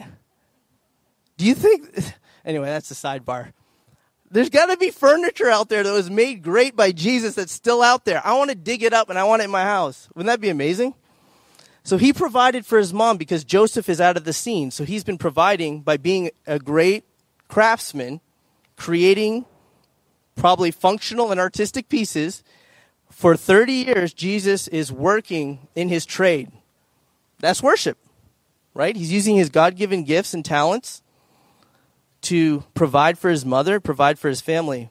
Do 1.43 1.49
you 1.49 1.55
think? 1.55 1.89
Anyway, 2.45 2.65
that's 2.65 2.89
the 2.89 2.95
sidebar. 2.95 3.53
There's 4.29 4.49
got 4.49 4.65
to 4.65 4.75
be 4.75 4.91
furniture 4.91 5.49
out 5.49 5.69
there 5.69 5.81
that 5.81 5.93
was 5.93 6.09
made 6.09 6.43
great 6.43 6.75
by 6.75 6.91
Jesus 6.91 7.35
that's 7.35 7.53
still 7.53 7.81
out 7.81 8.03
there. 8.03 8.21
I 8.25 8.33
want 8.33 8.49
to 8.49 8.55
dig 8.55 8.83
it 8.83 8.91
up 8.91 9.09
and 9.09 9.17
I 9.17 9.23
want 9.23 9.41
it 9.41 9.45
in 9.45 9.51
my 9.51 9.63
house. 9.63 10.09
Wouldn't 10.13 10.27
that 10.27 10.41
be 10.41 10.49
amazing? 10.49 10.93
So 11.85 11.95
he 11.95 12.11
provided 12.11 12.65
for 12.65 12.77
his 12.77 12.91
mom 12.91 13.15
because 13.15 13.45
Joseph 13.45 13.87
is 13.87 14.01
out 14.01 14.17
of 14.17 14.25
the 14.25 14.33
scene. 14.33 14.71
So 14.71 14.83
he's 14.83 15.05
been 15.05 15.17
providing 15.17 15.83
by 15.83 15.95
being 15.95 16.31
a 16.45 16.59
great 16.59 17.05
craftsman, 17.47 18.19
creating 18.75 19.45
probably 20.35 20.69
functional 20.69 21.31
and 21.31 21.39
artistic 21.39 21.87
pieces. 21.87 22.43
For 23.09 23.37
30 23.37 23.71
years, 23.71 24.13
Jesus 24.13 24.67
is 24.67 24.91
working 24.91 25.69
in 25.75 25.87
his 25.87 26.05
trade. 26.05 26.51
That's 27.39 27.63
worship, 27.63 27.97
right? 28.73 28.97
He's 28.97 29.13
using 29.13 29.37
his 29.37 29.47
God 29.47 29.77
given 29.77 30.03
gifts 30.03 30.33
and 30.33 30.43
talents 30.43 31.02
to 32.23 32.63
provide 32.73 33.17
for 33.17 33.29
his 33.29 33.45
mother, 33.45 33.79
provide 33.79 34.19
for 34.19 34.29
his 34.29 34.41
family. 34.41 34.89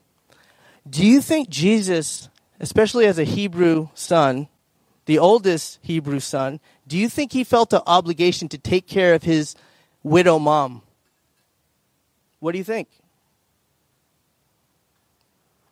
Do 0.89 1.07
you 1.07 1.21
think 1.21 1.49
Jesus, 1.49 2.29
especially 2.61 3.07
as 3.07 3.19
a 3.19 3.25
Hebrew 3.25 3.89
son, 3.95 4.49
the 5.07 5.19
oldest 5.19 5.79
Hebrew 5.83 6.21
son, 6.21 6.61
do 6.87 6.97
you 6.97 7.09
think 7.09 7.33
he 7.33 7.45
felt 7.45 7.73
an 7.73 7.83
obligation 7.87 8.49
to 8.49 8.59
take 8.59 8.87
care 8.87 9.15
of 9.15 9.23
his 9.23 9.55
widow 10.03 10.39
mom? 10.39 10.83
What 12.41 12.53
do 12.53 12.59
you 12.59 12.65
think? 12.65 12.89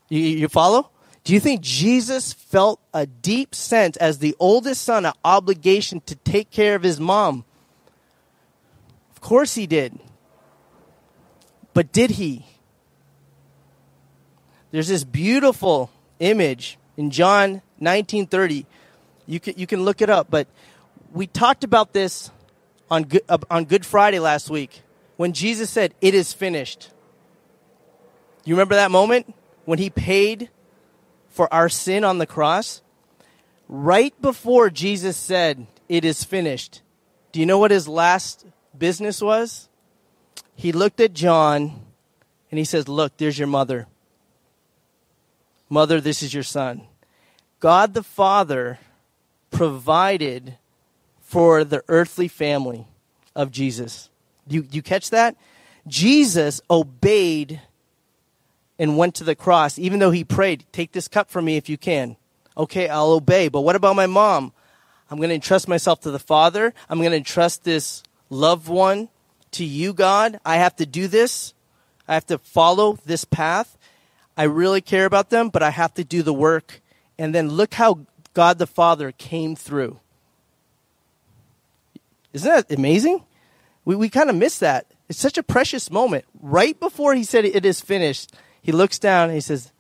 You, 0.09 0.21
you 0.21 0.49
follow? 0.49 0.91
Do 1.25 1.35
you 1.35 1.41
think 1.41 1.61
Jesus 1.61 2.33
felt 2.33 2.81
a 2.95 3.07
deep 3.07 3.55
sense 3.55 3.97
as 3.99 4.19
the 4.19 4.35
oldest 4.39 4.83
son, 4.83 5.05
an 5.05 5.13
obligation 5.25 6.01
to 6.07 6.15
take 6.17 6.51
care 6.51 6.75
of 6.75 6.83
his 6.83 6.99
mom? 6.99 7.45
Of 9.13 9.21
course 9.21 9.55
he 9.55 9.67
did. 9.67 9.99
But 11.75 11.93
did 11.93 12.11
he? 12.11 12.47
There's 14.71 14.89
this 14.89 15.05
beautiful 15.05 15.91
image 16.19 16.79
in 16.97 17.11
John 17.11 17.63
1930 17.79 18.67
you 19.31 19.39
can, 19.39 19.55
you 19.57 19.67
can 19.67 19.85
look 19.85 20.03
it 20.03 20.11
up. 20.11 20.29
But 20.29 20.49
we 21.13 21.29
talked 21.29 21.63
about 21.63 21.93
this 21.93 22.31
on 22.91 23.05
Good, 23.05 23.23
uh, 23.29 23.39
on 23.49 23.65
Good 23.65 23.87
Friday 23.87 24.19
last 24.19 24.51
week 24.51 24.83
when 25.17 25.33
Jesus 25.33 25.71
said, 25.71 25.95
It 26.01 26.15
is 26.15 26.33
finished. 26.33 26.91
You 28.45 28.55
remember 28.55 28.75
that 28.75 28.91
moment 28.91 29.33
when 29.67 29.79
he 29.79 29.89
paid 29.89 30.51
for 31.29 31.53
our 31.55 31.69
sin 31.69 32.03
on 32.03 32.19
the 32.19 32.27
cross? 32.27 32.83
Right 33.69 34.21
before 34.21 34.69
Jesus 34.69 35.17
said, 35.17 35.69
It 35.89 36.05
is 36.05 36.25
finished, 36.25 36.83
do 37.31 37.39
you 37.39 37.47
know 37.47 37.59
what 37.59 37.71
his 37.71 37.87
last 37.87 38.45
business 38.77 39.23
was? 39.23 39.69
He 40.61 40.73
looked 40.73 41.01
at 41.01 41.15
John 41.15 41.81
and 42.51 42.59
he 42.59 42.67
says, 42.67 42.87
Look, 42.87 43.17
there's 43.17 43.39
your 43.39 43.49
mother. 43.49 43.87
Mother, 45.71 46.03
this 46.03 46.23
is 46.23 46.35
your 46.35 46.43
son. 46.43 46.83
God 47.61 47.95
the 47.95 48.03
Father 48.03 48.79
provided 49.51 50.59
for 51.23 51.65
the 51.65 51.83
earthly 51.89 52.29
family 52.29 52.87
of 53.35 53.51
Jesus. 53.51 54.11
You, 54.47 54.67
you 54.71 54.83
catch 54.83 55.09
that? 55.09 55.35
Jesus 55.87 56.61
obeyed 56.69 57.63
and 58.79 58.99
went 58.99 59.15
to 59.15 59.25
the 59.25 59.35
cross, 59.35 59.79
even 59.79 59.99
though 59.99 60.11
he 60.11 60.25
prayed, 60.25 60.67
Take 60.73 60.93
this 60.93 61.09
cup 61.09 61.31
from 61.31 61.47
me 61.47 61.57
if 61.57 61.71
you 61.71 61.79
can. 61.79 62.17
Okay, 62.55 62.87
I'll 62.87 63.13
obey. 63.13 63.49
But 63.49 63.63
what 63.63 63.77
about 63.77 63.97
my 63.97 64.07
mom? 64.07 64.53
I'm 65.11 65.17
going 65.17 65.31
to 65.31 65.37
entrust 65.37 65.69
myself 65.69 66.01
to 66.01 66.11
the 66.11 66.19
Father. 66.19 66.75
I'm 66.91 66.99
going 66.99 67.13
to 67.13 67.17
entrust 67.17 67.65
this 67.65 68.03
loved 68.29 68.69
one 68.69 69.09
to 69.53 69.65
you, 69.65 69.93
God. 69.93 70.41
I 70.45 70.57
have 70.57 70.77
to 70.77 70.87
do 70.87 71.09
this. 71.09 71.55
I 72.07 72.15
have 72.15 72.27
to 72.27 72.39
follow 72.39 72.99
this 73.05 73.25
path. 73.25 73.77
I 74.37 74.45
really 74.45 74.81
care 74.81 75.07
about 75.07 75.31
them, 75.31 75.49
but 75.49 75.63
I 75.63 75.71
have 75.71 75.95
to 75.95 76.05
do 76.05 76.23
the 76.23 76.33
work. 76.33 76.81
And 77.19 77.35
then 77.35 77.49
look 77.49 77.75
how 77.75 78.07
God 78.35 78.59
the 78.59 78.67
Father 78.67 79.13
came 79.13 79.55
through. 79.55 80.01
Isn't 82.33 82.51
that 82.51 82.73
amazing? 82.73 83.25
We, 83.85 83.97
we 83.97 84.09
kind 84.09 84.31
of 84.31 84.37
miss 84.37 84.59
that. 84.59 84.87
It's 85.09 85.19
such 85.19 85.39
a 85.39 85.43
precious 85.43 85.91
moment. 85.91 86.25
Right 86.41 86.79
before 86.79 87.15
he 87.15 87.25
said 87.25 87.45
it 87.45 87.65
is 87.65 87.81
finished, 87.81 88.33
he 88.63 88.73
looks 88.73 88.99
down 88.99 89.25
and 89.25 89.35
he 89.35 89.41
says, 89.41 89.73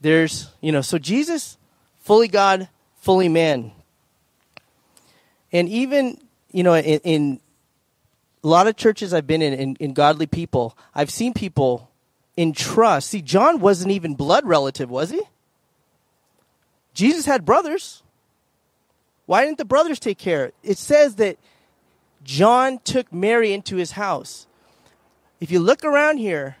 There's, 0.00 0.52
you 0.60 0.70
know, 0.70 0.80
so 0.80 0.98
Jesus, 0.98 1.58
fully 1.98 2.28
God, 2.28 2.68
fully 3.00 3.28
man. 3.28 3.72
And 5.52 5.68
even, 5.68 6.20
you 6.52 6.62
know, 6.62 6.74
in, 6.74 7.00
in 7.00 7.40
a 8.44 8.48
lot 8.48 8.66
of 8.66 8.76
churches 8.76 9.14
I've 9.14 9.26
been 9.26 9.40
in, 9.40 9.54
in, 9.54 9.76
in 9.80 9.92
godly 9.94 10.26
people, 10.26 10.76
I've 10.94 11.10
seen 11.10 11.32
people 11.32 11.90
in 12.36 12.52
trust. 12.52 13.08
See, 13.08 13.22
John 13.22 13.58
wasn't 13.58 13.92
even 13.92 14.14
blood 14.14 14.46
relative, 14.46 14.90
was 14.90 15.10
he? 15.10 15.22
Jesus 16.92 17.24
had 17.24 17.46
brothers. 17.46 18.02
Why 19.26 19.46
didn't 19.46 19.58
the 19.58 19.64
brothers 19.64 19.98
take 19.98 20.18
care? 20.18 20.52
It 20.62 20.76
says 20.76 21.16
that 21.16 21.38
John 22.22 22.78
took 22.84 23.10
Mary 23.12 23.52
into 23.52 23.76
his 23.76 23.92
house. 23.92 24.46
If 25.40 25.50
you 25.50 25.58
look 25.58 25.82
around 25.82 26.18
here, 26.18 26.56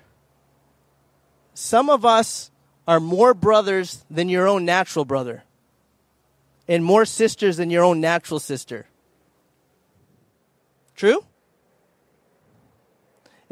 some 1.52 1.90
of 1.90 2.04
us 2.04 2.50
are 2.88 2.98
more 2.98 3.34
brothers 3.34 4.04
than 4.10 4.28
your 4.30 4.48
own 4.48 4.64
natural 4.64 5.04
brother, 5.04 5.44
and 6.66 6.82
more 6.82 7.04
sisters 7.04 7.58
than 7.58 7.70
your 7.70 7.84
own 7.84 8.00
natural 8.00 8.40
sister. 8.40 8.86
True? 10.96 11.24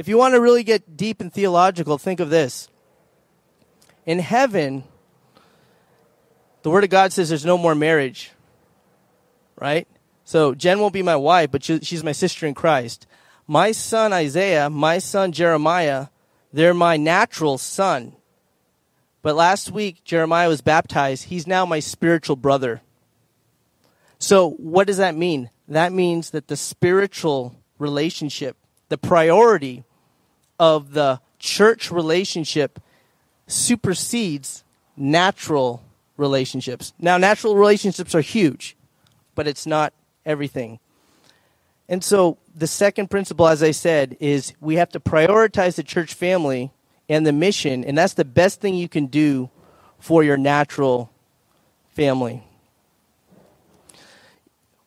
If 0.02 0.08
you 0.08 0.18
want 0.18 0.34
to 0.34 0.40
really 0.40 0.64
get 0.64 0.96
deep 0.96 1.20
and 1.20 1.32
theological, 1.32 1.96
think 1.96 2.18
of 2.18 2.28
this. 2.28 2.68
In 4.04 4.18
heaven, 4.18 4.82
the 6.62 6.70
Word 6.70 6.82
of 6.82 6.90
God 6.90 7.12
says 7.12 7.28
there's 7.28 7.46
no 7.46 7.56
more 7.56 7.76
marriage, 7.76 8.32
right? 9.54 9.86
So 10.24 10.56
Jen 10.56 10.80
won't 10.80 10.92
be 10.92 11.04
my 11.04 11.14
wife, 11.14 11.52
but 11.52 11.62
she's 11.62 12.02
my 12.02 12.10
sister 12.10 12.48
in 12.48 12.54
Christ. 12.54 13.06
My 13.46 13.70
son 13.70 14.12
Isaiah, 14.12 14.68
my 14.68 14.98
son 14.98 15.30
Jeremiah, 15.30 16.08
they're 16.52 16.74
my 16.74 16.96
natural 16.96 17.56
son. 17.56 18.16
But 19.22 19.36
last 19.36 19.70
week, 19.70 20.02
Jeremiah 20.02 20.48
was 20.48 20.62
baptized. 20.62 21.26
He's 21.26 21.46
now 21.46 21.64
my 21.64 21.78
spiritual 21.78 22.34
brother. 22.34 22.82
So, 24.18 24.50
what 24.50 24.88
does 24.88 24.96
that 24.96 25.14
mean? 25.14 25.50
That 25.68 25.92
means 25.92 26.30
that 26.30 26.48
the 26.48 26.56
spiritual 26.56 27.54
relationship, 27.78 28.56
the 28.88 28.98
priority 28.98 29.84
of 30.62 30.92
the 30.92 31.20
church 31.40 31.90
relationship 31.90 32.78
supersedes 33.48 34.62
natural 34.96 35.82
relationships. 36.16 36.92
Now, 37.00 37.18
natural 37.18 37.56
relationships 37.56 38.14
are 38.14 38.20
huge, 38.20 38.76
but 39.34 39.48
it's 39.48 39.66
not 39.66 39.92
everything. 40.24 40.78
And 41.88 42.04
so 42.04 42.38
the 42.54 42.68
second 42.68 43.10
principle, 43.10 43.48
as 43.48 43.60
I 43.60 43.72
said, 43.72 44.16
is 44.20 44.52
we 44.60 44.76
have 44.76 44.90
to 44.90 45.00
prioritize 45.00 45.74
the 45.74 45.82
church 45.82 46.14
family 46.14 46.70
and 47.08 47.26
the 47.26 47.32
mission, 47.32 47.82
and 47.84 47.98
that's 47.98 48.14
the 48.14 48.24
best 48.24 48.60
thing 48.60 48.76
you 48.76 48.88
can 48.88 49.06
do 49.06 49.50
for 49.98 50.22
your 50.22 50.36
natural 50.36 51.10
family. 51.88 52.44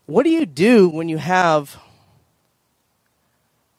What 0.05 0.23
do 0.23 0.29
you 0.29 0.45
do 0.45 0.87
when 0.87 1.09
you 1.09 1.17
have, 1.17 1.77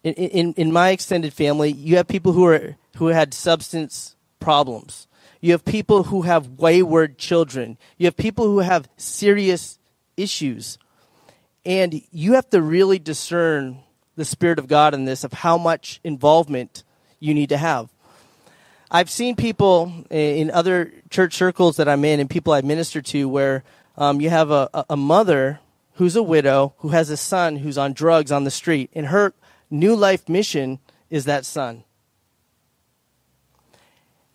in, 0.07 0.15
in, 0.15 0.53
in 0.55 0.73
my 0.73 0.91
extended 0.91 1.33
family, 1.33 1.73
you 1.73 1.97
have 1.97 2.07
people 2.07 2.33
who, 2.33 2.47
are, 2.47 2.77
who 2.97 3.09
had 3.09 3.35
substance 3.35 4.15
problems. 4.39 5.09
You 5.41 5.53
have 5.53 5.65
people 5.65 6.05
who 6.05 6.23
have 6.23 6.59
wayward 6.59 7.19
children. 7.19 7.77
You 7.99 8.07
have 8.07 8.17
people 8.17 8.47
who 8.47 8.61
have 8.61 8.89
serious 8.97 9.79
issues. 10.17 10.79
And 11.65 12.03
you 12.13 12.35
have 12.35 12.49
to 12.51 12.63
really 12.63 12.99
discern 12.99 13.79
the 14.15 14.25
Spirit 14.25 14.59
of 14.59 14.69
God 14.69 14.95
in 14.95 15.05
this 15.05 15.25
of 15.25 15.33
how 15.33 15.59
much 15.59 16.01
involvement 16.05 16.85
you 17.19 17.35
need 17.35 17.49
to 17.49 17.57
have. 17.57 17.91
I've 18.89 19.11
seen 19.11 19.35
people 19.35 20.05
in 20.11 20.53
other 20.53 20.93
church 21.11 21.35
circles 21.35 21.77
that 21.79 21.89
I'm 21.89 22.05
in 22.05 22.21
and 22.21 22.31
people 22.31 22.53
I 22.53 22.61
minister 22.61 23.03
to 23.03 23.29
where 23.29 23.65
um, 23.97 24.21
you 24.21 24.31
have 24.31 24.53
a, 24.53 24.71
a 24.89 24.97
mother 24.97 25.59
who's 25.95 26.15
a 26.15 26.23
widow 26.23 26.75
who 26.79 26.91
has 26.91 27.11
a 27.11 27.17
son 27.17 27.57
who's 27.57 27.77
on 27.77 27.93
drugs 27.93 28.31
on 28.31 28.45
the 28.45 28.51
street, 28.51 28.91
and 28.95 29.07
her 29.07 29.35
new 29.71 29.95
life 29.95 30.29
mission 30.29 30.79
is 31.11 31.25
that 31.25 31.45
son. 31.45 31.85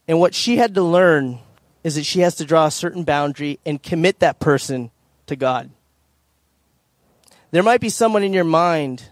And 0.08 0.20
what 0.20 0.34
she 0.34 0.58
had 0.58 0.76
to 0.76 0.84
learn 0.84 1.40
is 1.84 1.96
that 1.96 2.06
she 2.06 2.20
has 2.20 2.36
to 2.36 2.46
draw 2.46 2.66
a 2.66 2.72
certain 2.72 3.04
boundary 3.04 3.60
and 3.66 3.82
commit 3.82 4.20
that 4.20 4.40
person 4.40 4.92
to 5.28 5.36
God. 5.36 5.70
There 7.52 7.64
might 7.64 7.82
be 7.82 7.90
someone 7.90 8.24
in 8.24 8.34
your 8.34 8.44
mind, 8.44 9.04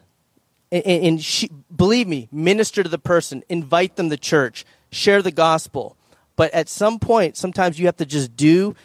and, 0.71 0.85
and 0.85 1.21
she, 1.23 1.49
believe 1.75 2.07
me, 2.07 2.29
minister 2.31 2.83
to 2.83 2.89
the 2.89 2.99
person, 2.99 3.43
invite 3.49 3.95
them 3.95 4.09
to 4.09 4.17
church, 4.17 4.65
share 4.91 5.21
the 5.21 5.31
gospel. 5.31 5.97
But 6.35 6.53
at 6.53 6.69
some 6.69 6.99
point, 6.99 7.35
sometimes 7.35 7.79
you 7.79 7.85
have 7.87 7.97
to 7.97 8.05
just 8.05 8.35
do. 8.37 8.75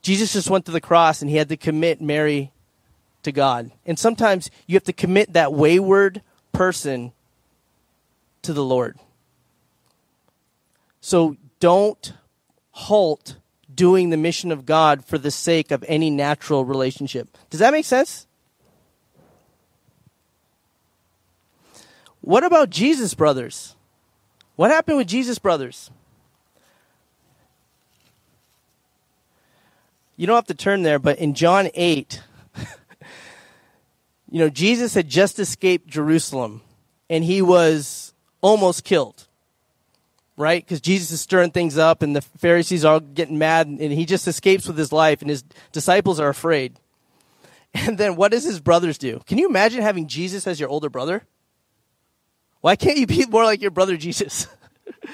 Jesus 0.00 0.32
just 0.32 0.50
went 0.50 0.66
to 0.66 0.72
the 0.72 0.80
cross 0.80 1.22
and 1.22 1.30
he 1.30 1.36
had 1.36 1.48
to 1.48 1.56
commit 1.56 2.00
Mary 2.00 2.52
to 3.24 3.32
God. 3.32 3.72
And 3.84 3.98
sometimes 3.98 4.50
you 4.66 4.76
have 4.76 4.84
to 4.84 4.92
commit 4.92 5.32
that 5.32 5.52
wayward 5.52 6.22
person 6.54 7.12
to 8.42 8.54
the 8.54 8.64
Lord. 8.64 8.98
So 11.00 11.36
don't 11.60 12.14
halt 12.70 13.36
doing 13.74 14.10
the 14.10 14.16
mission 14.16 14.50
of 14.50 14.64
God 14.64 15.04
for 15.04 15.18
the 15.18 15.30
sake 15.30 15.70
of 15.70 15.84
any 15.86 16.08
natural 16.08 16.64
relationship. 16.64 17.36
Does 17.50 17.60
that 17.60 17.72
make 17.72 17.84
sense? 17.84 18.26
What 22.20 22.42
about 22.42 22.70
Jesus 22.70 23.12
brothers? 23.12 23.76
What 24.56 24.70
happened 24.70 24.96
with 24.96 25.08
Jesus 25.08 25.38
brothers? 25.38 25.90
You 30.16 30.26
don't 30.26 30.36
have 30.36 30.46
to 30.46 30.54
turn 30.54 30.84
there, 30.84 30.98
but 30.98 31.18
in 31.18 31.34
John 31.34 31.68
8, 31.74 32.22
you 34.34 34.40
know, 34.40 34.50
Jesus 34.50 34.94
had 34.94 35.08
just 35.08 35.38
escaped 35.38 35.86
Jerusalem 35.86 36.60
and 37.08 37.22
he 37.22 37.40
was 37.40 38.12
almost 38.40 38.82
killed. 38.82 39.28
Right? 40.36 40.60
Because 40.60 40.80
Jesus 40.80 41.12
is 41.12 41.20
stirring 41.20 41.52
things 41.52 41.78
up 41.78 42.02
and 42.02 42.16
the 42.16 42.20
Pharisees 42.20 42.84
are 42.84 42.98
getting 42.98 43.38
mad 43.38 43.68
and 43.68 43.92
he 43.92 44.04
just 44.04 44.26
escapes 44.26 44.66
with 44.66 44.76
his 44.76 44.90
life 44.90 45.20
and 45.20 45.30
his 45.30 45.44
disciples 45.70 46.18
are 46.18 46.28
afraid. 46.28 46.80
And 47.76 47.98
then 47.98 48.14
what 48.16 48.30
does 48.30 48.44
his 48.44 48.60
brothers 48.60 48.98
do? 48.98 49.20
Can 49.26 49.36
you 49.38 49.48
imagine 49.48 49.82
having 49.82 50.06
Jesus 50.06 50.46
as 50.46 50.58
your 50.60 50.68
older 50.68 50.88
brother? 50.88 51.24
Why 52.60 52.74
can't 52.76 52.98
you 52.98 53.06
be 53.06 53.26
more 53.28 53.44
like 53.44 53.60
your 53.60 53.72
brother 53.72 53.96
Jesus? 53.96 54.48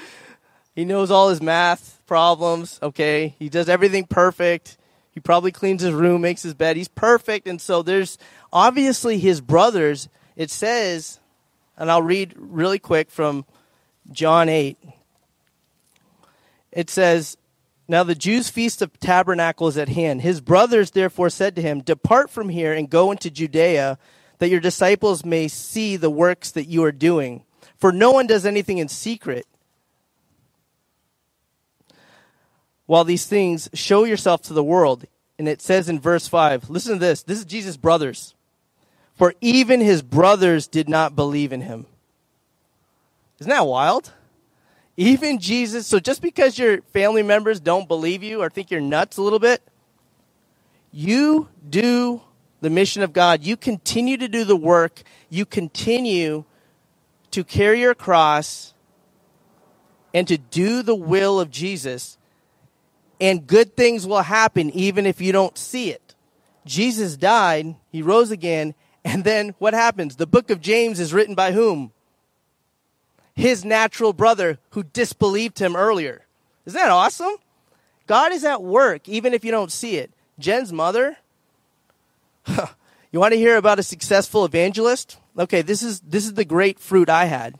he 0.75 0.85
knows 0.85 1.11
all 1.11 1.29
his 1.29 1.41
math 1.41 2.01
problems, 2.07 2.79
okay? 2.81 3.35
He 3.37 3.49
does 3.49 3.69
everything 3.69 4.05
perfect. 4.05 4.77
He 5.11 5.19
probably 5.19 5.51
cleans 5.51 5.81
his 5.81 5.93
room, 5.93 6.21
makes 6.21 6.43
his 6.43 6.53
bed. 6.53 6.77
He's 6.77 6.87
perfect. 6.87 7.47
And 7.47 7.59
so 7.59 7.81
there's 7.81 8.17
obviously 8.51 9.17
his 9.19 9.41
brothers. 9.41 10.07
It 10.35 10.49
says, 10.49 11.19
and 11.77 11.91
I'll 11.91 12.01
read 12.01 12.33
really 12.37 12.79
quick 12.79 13.11
from 13.11 13.45
John 14.11 14.47
8. 14.49 14.77
It 16.71 16.89
says, 16.89 17.37
Now 17.87 18.03
the 18.03 18.15
Jews' 18.15 18.49
feast 18.49 18.81
of 18.81 18.97
tabernacles 18.99 19.77
at 19.77 19.89
hand. 19.89 20.21
His 20.21 20.39
brothers 20.39 20.91
therefore 20.91 21.29
said 21.29 21.55
to 21.55 21.61
him, 21.61 21.81
Depart 21.81 22.29
from 22.29 22.49
here 22.49 22.73
and 22.73 22.89
go 22.89 23.11
into 23.11 23.29
Judea 23.29 23.97
that 24.39 24.49
your 24.49 24.61
disciples 24.61 25.25
may 25.25 25.47
see 25.47 25.97
the 25.97 26.09
works 26.09 26.51
that 26.51 26.65
you 26.65 26.83
are 26.83 26.91
doing. 26.91 27.43
For 27.77 27.91
no 27.91 28.11
one 28.11 28.27
does 28.27 28.45
anything 28.45 28.77
in 28.77 28.87
secret. 28.87 29.45
While 32.91 33.05
these 33.05 33.25
things 33.25 33.69
show 33.73 34.03
yourself 34.03 34.41
to 34.41 34.53
the 34.53 34.65
world. 34.65 35.05
And 35.39 35.47
it 35.47 35.61
says 35.61 35.87
in 35.87 35.97
verse 35.97 36.27
5, 36.27 36.69
listen 36.69 36.91
to 36.91 36.99
this. 36.99 37.23
This 37.23 37.39
is 37.39 37.45
Jesus' 37.45 37.77
brothers. 37.77 38.35
For 39.13 39.33
even 39.39 39.79
his 39.79 40.01
brothers 40.01 40.67
did 40.67 40.89
not 40.89 41.15
believe 41.15 41.53
in 41.53 41.61
him. 41.61 41.85
Isn't 43.39 43.49
that 43.49 43.65
wild? 43.65 44.11
Even 44.97 45.39
Jesus, 45.39 45.87
so 45.87 46.01
just 46.01 46.21
because 46.21 46.59
your 46.59 46.81
family 46.81 47.23
members 47.23 47.61
don't 47.61 47.87
believe 47.87 48.23
you 48.23 48.41
or 48.41 48.49
think 48.49 48.69
you're 48.69 48.81
nuts 48.81 49.15
a 49.15 49.21
little 49.21 49.39
bit, 49.39 49.61
you 50.91 51.47
do 51.69 52.21
the 52.59 52.69
mission 52.69 53.03
of 53.03 53.13
God, 53.13 53.41
you 53.41 53.55
continue 53.55 54.17
to 54.17 54.27
do 54.27 54.43
the 54.43 54.57
work, 54.57 55.03
you 55.29 55.45
continue 55.45 56.43
to 57.31 57.45
carry 57.45 57.79
your 57.79 57.95
cross 57.95 58.73
and 60.13 60.27
to 60.27 60.37
do 60.37 60.83
the 60.83 60.93
will 60.93 61.39
of 61.39 61.49
Jesus, 61.49 62.17
and 63.21 63.45
good 63.45 63.77
things 63.77 64.05
will 64.07 64.23
happen 64.23 64.71
even 64.71 65.05
if 65.05 65.21
you 65.21 65.31
don't 65.31 65.57
see 65.57 65.91
it. 65.91 66.15
Jesus 66.65 67.15
died, 67.15 67.75
he 67.91 68.01
rose 68.01 68.31
again, 68.31 68.73
and 69.05 69.23
then 69.23 69.55
what 69.59 69.73
happens? 69.73 70.15
The 70.15 70.27
book 70.27 70.49
of 70.49 70.59
James 70.59 70.99
is 70.99 71.13
written 71.13 71.35
by 71.35 71.51
whom? 71.51 71.91
His 73.33 73.63
natural 73.63 74.11
brother 74.11 74.59
who 74.71 74.83
disbelieved 74.83 75.59
him 75.59 75.75
earlier. 75.75 76.25
Isn't 76.65 76.79
that 76.79 76.89
awesome? 76.89 77.35
God 78.07 78.31
is 78.33 78.43
at 78.43 78.61
work, 78.61 79.07
even 79.07 79.33
if 79.33 79.45
you 79.45 79.51
don't 79.51 79.71
see 79.71 79.97
it. 79.97 80.11
Jen's 80.37 80.73
mother. 80.73 81.17
you 82.47 83.19
want 83.19 83.33
to 83.33 83.39
hear 83.39 83.55
about 83.55 83.79
a 83.79 83.83
successful 83.83 84.45
evangelist? 84.45 85.17
Okay, 85.37 85.61
this 85.61 85.81
is 85.81 86.01
this 86.01 86.25
is 86.25 86.33
the 86.33 86.43
great 86.43 86.79
fruit 86.79 87.09
I 87.09 87.25
had. 87.25 87.57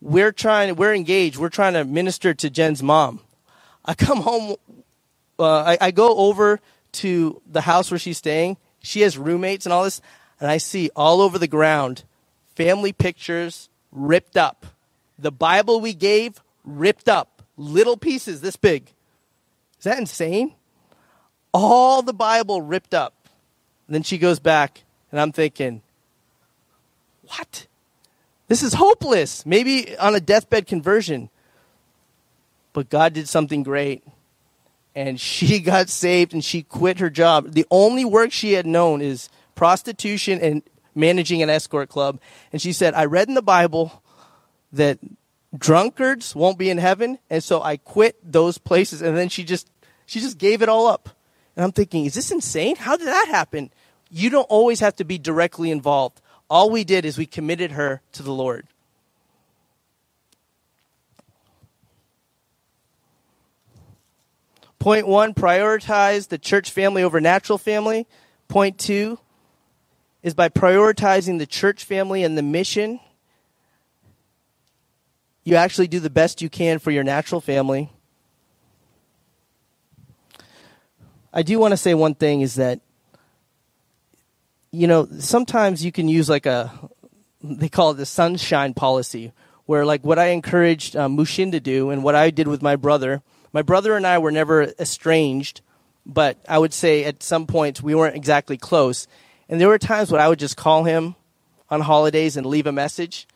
We're 0.00 0.32
trying. 0.32 0.76
We're 0.76 0.94
engaged. 0.94 1.38
We're 1.38 1.48
trying 1.48 1.72
to 1.74 1.84
minister 1.84 2.34
to 2.34 2.50
Jen's 2.50 2.82
mom. 2.82 3.20
I 3.84 3.94
come 3.94 4.20
home. 4.20 4.56
Uh, 5.38 5.62
I, 5.62 5.78
I 5.80 5.90
go 5.90 6.16
over 6.16 6.60
to 6.92 7.40
the 7.50 7.62
house 7.62 7.90
where 7.90 7.98
she's 7.98 8.18
staying. 8.18 8.56
She 8.80 9.00
has 9.00 9.16
roommates 9.16 9.66
and 9.66 9.72
all 9.72 9.84
this, 9.84 10.00
and 10.40 10.50
I 10.50 10.58
see 10.58 10.90
all 10.94 11.20
over 11.20 11.38
the 11.38 11.48
ground 11.48 12.04
family 12.54 12.92
pictures 12.92 13.68
ripped 13.90 14.36
up. 14.36 14.66
The 15.18 15.32
Bible 15.32 15.80
we 15.80 15.94
gave 15.94 16.40
ripped 16.64 17.08
up, 17.08 17.42
little 17.56 17.96
pieces 17.96 18.40
this 18.40 18.56
big. 18.56 18.90
Is 19.78 19.84
that 19.84 19.98
insane? 19.98 20.54
All 21.52 22.02
the 22.02 22.12
Bible 22.12 22.62
ripped 22.62 22.94
up. 22.94 23.14
And 23.86 23.94
then 23.94 24.02
she 24.02 24.18
goes 24.18 24.38
back, 24.38 24.84
and 25.10 25.20
I'm 25.20 25.32
thinking, 25.32 25.82
what? 27.24 27.66
This 28.48 28.62
is 28.62 28.74
hopeless. 28.74 29.44
Maybe 29.44 29.96
on 29.98 30.14
a 30.14 30.20
deathbed 30.20 30.66
conversion. 30.66 31.30
But 32.72 32.90
God 32.90 33.12
did 33.12 33.28
something 33.28 33.62
great. 33.62 34.04
And 34.94 35.20
she 35.20 35.58
got 35.72 35.88
saved 35.88 36.32
and 36.32 36.44
she 36.44 36.62
quit 36.62 36.98
her 36.98 37.10
job. 37.10 37.52
The 37.52 37.66
only 37.70 38.04
work 38.04 38.32
she 38.32 38.52
had 38.52 38.66
known 38.66 39.00
is 39.00 39.28
prostitution 39.54 40.40
and 40.40 40.62
managing 40.94 41.42
an 41.42 41.50
escort 41.50 41.88
club. 41.88 42.20
And 42.52 42.60
she 42.60 42.72
said, 42.72 42.94
I 42.94 43.04
read 43.06 43.28
in 43.28 43.34
the 43.34 43.42
Bible 43.42 44.02
that 44.72 44.98
drunkards 45.56 46.34
won't 46.34 46.58
be 46.58 46.70
in 46.70 46.78
heaven. 46.78 47.18
And 47.30 47.42
so 47.42 47.62
I 47.62 47.76
quit 47.76 48.16
those 48.22 48.58
places. 48.58 49.02
And 49.02 49.16
then 49.16 49.28
she 49.28 49.44
just 49.44 49.70
she 50.06 50.20
just 50.20 50.38
gave 50.38 50.62
it 50.62 50.68
all 50.68 50.86
up. 50.86 51.08
And 51.56 51.64
I'm 51.64 51.72
thinking, 51.72 52.06
is 52.06 52.14
this 52.14 52.30
insane? 52.30 52.76
How 52.76 52.96
did 52.96 53.06
that 53.06 53.28
happen? 53.30 53.70
You 54.10 54.30
don't 54.30 54.44
always 54.44 54.80
have 54.80 54.96
to 54.96 55.04
be 55.04 55.18
directly 55.18 55.70
involved. 55.70 56.20
All 56.48 56.70
we 56.70 56.84
did 56.84 57.04
is 57.04 57.16
we 57.16 57.26
committed 57.26 57.72
her 57.72 58.02
to 58.12 58.22
the 58.22 58.32
Lord. 58.32 58.66
Point 64.82 65.06
one, 65.06 65.32
prioritize 65.32 66.26
the 66.26 66.38
church 66.38 66.72
family 66.72 67.04
over 67.04 67.20
natural 67.20 67.56
family. 67.56 68.04
Point 68.48 68.80
two 68.80 69.20
is 70.24 70.34
by 70.34 70.48
prioritizing 70.48 71.38
the 71.38 71.46
church 71.46 71.84
family 71.84 72.24
and 72.24 72.36
the 72.36 72.42
mission, 72.42 72.98
you 75.44 75.54
actually 75.54 75.86
do 75.86 76.00
the 76.00 76.10
best 76.10 76.42
you 76.42 76.50
can 76.50 76.80
for 76.80 76.90
your 76.90 77.04
natural 77.04 77.40
family. 77.40 77.92
I 81.32 81.42
do 81.42 81.60
want 81.60 81.70
to 81.70 81.76
say 81.76 81.94
one 81.94 82.16
thing 82.16 82.40
is 82.40 82.56
that 82.56 82.80
you 84.72 84.88
know 84.88 85.06
sometimes 85.20 85.84
you 85.84 85.92
can 85.92 86.08
use 86.08 86.28
like 86.28 86.44
a 86.44 86.72
they 87.40 87.68
call 87.68 87.92
it 87.92 87.98
the 87.98 88.04
sunshine 88.04 88.74
policy 88.74 89.30
where 89.66 89.86
like 89.86 90.04
what 90.04 90.18
I 90.18 90.30
encouraged 90.30 90.96
um, 90.96 91.14
Mushin 91.14 91.52
to 91.52 91.60
do 91.60 91.90
and 91.90 92.02
what 92.02 92.16
I 92.16 92.30
did 92.30 92.48
with 92.48 92.62
my 92.62 92.74
brother. 92.74 93.22
My 93.52 93.62
brother 93.62 93.96
and 93.96 94.06
I 94.06 94.18
were 94.18 94.32
never 94.32 94.62
estranged, 94.78 95.60
but 96.06 96.38
I 96.48 96.58
would 96.58 96.72
say 96.72 97.04
at 97.04 97.22
some 97.22 97.46
points 97.46 97.82
we 97.82 97.94
weren't 97.94 98.16
exactly 98.16 98.56
close. 98.56 99.06
And 99.48 99.60
there 99.60 99.68
were 99.68 99.78
times 99.78 100.10
when 100.10 100.20
I 100.20 100.28
would 100.28 100.38
just 100.38 100.56
call 100.56 100.84
him 100.84 101.14
on 101.68 101.80
holidays 101.80 102.36
and 102.36 102.46
leave 102.46 102.66
a 102.66 102.72
message 102.72 103.26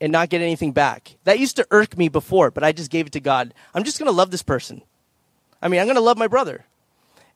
and 0.00 0.10
not 0.10 0.30
get 0.30 0.40
anything 0.40 0.72
back. 0.72 1.16
That 1.24 1.38
used 1.38 1.56
to 1.56 1.66
irk 1.70 1.96
me 1.96 2.08
before, 2.08 2.50
but 2.50 2.64
I 2.64 2.72
just 2.72 2.90
gave 2.90 3.06
it 3.06 3.12
to 3.12 3.20
God. 3.20 3.54
I'm 3.74 3.84
just 3.84 3.98
going 3.98 4.10
to 4.10 4.16
love 4.16 4.30
this 4.30 4.42
person. 4.42 4.82
I 5.62 5.68
mean, 5.68 5.80
I'm 5.80 5.86
going 5.86 5.96
to 5.96 6.02
love 6.02 6.18
my 6.18 6.28
brother 6.28 6.64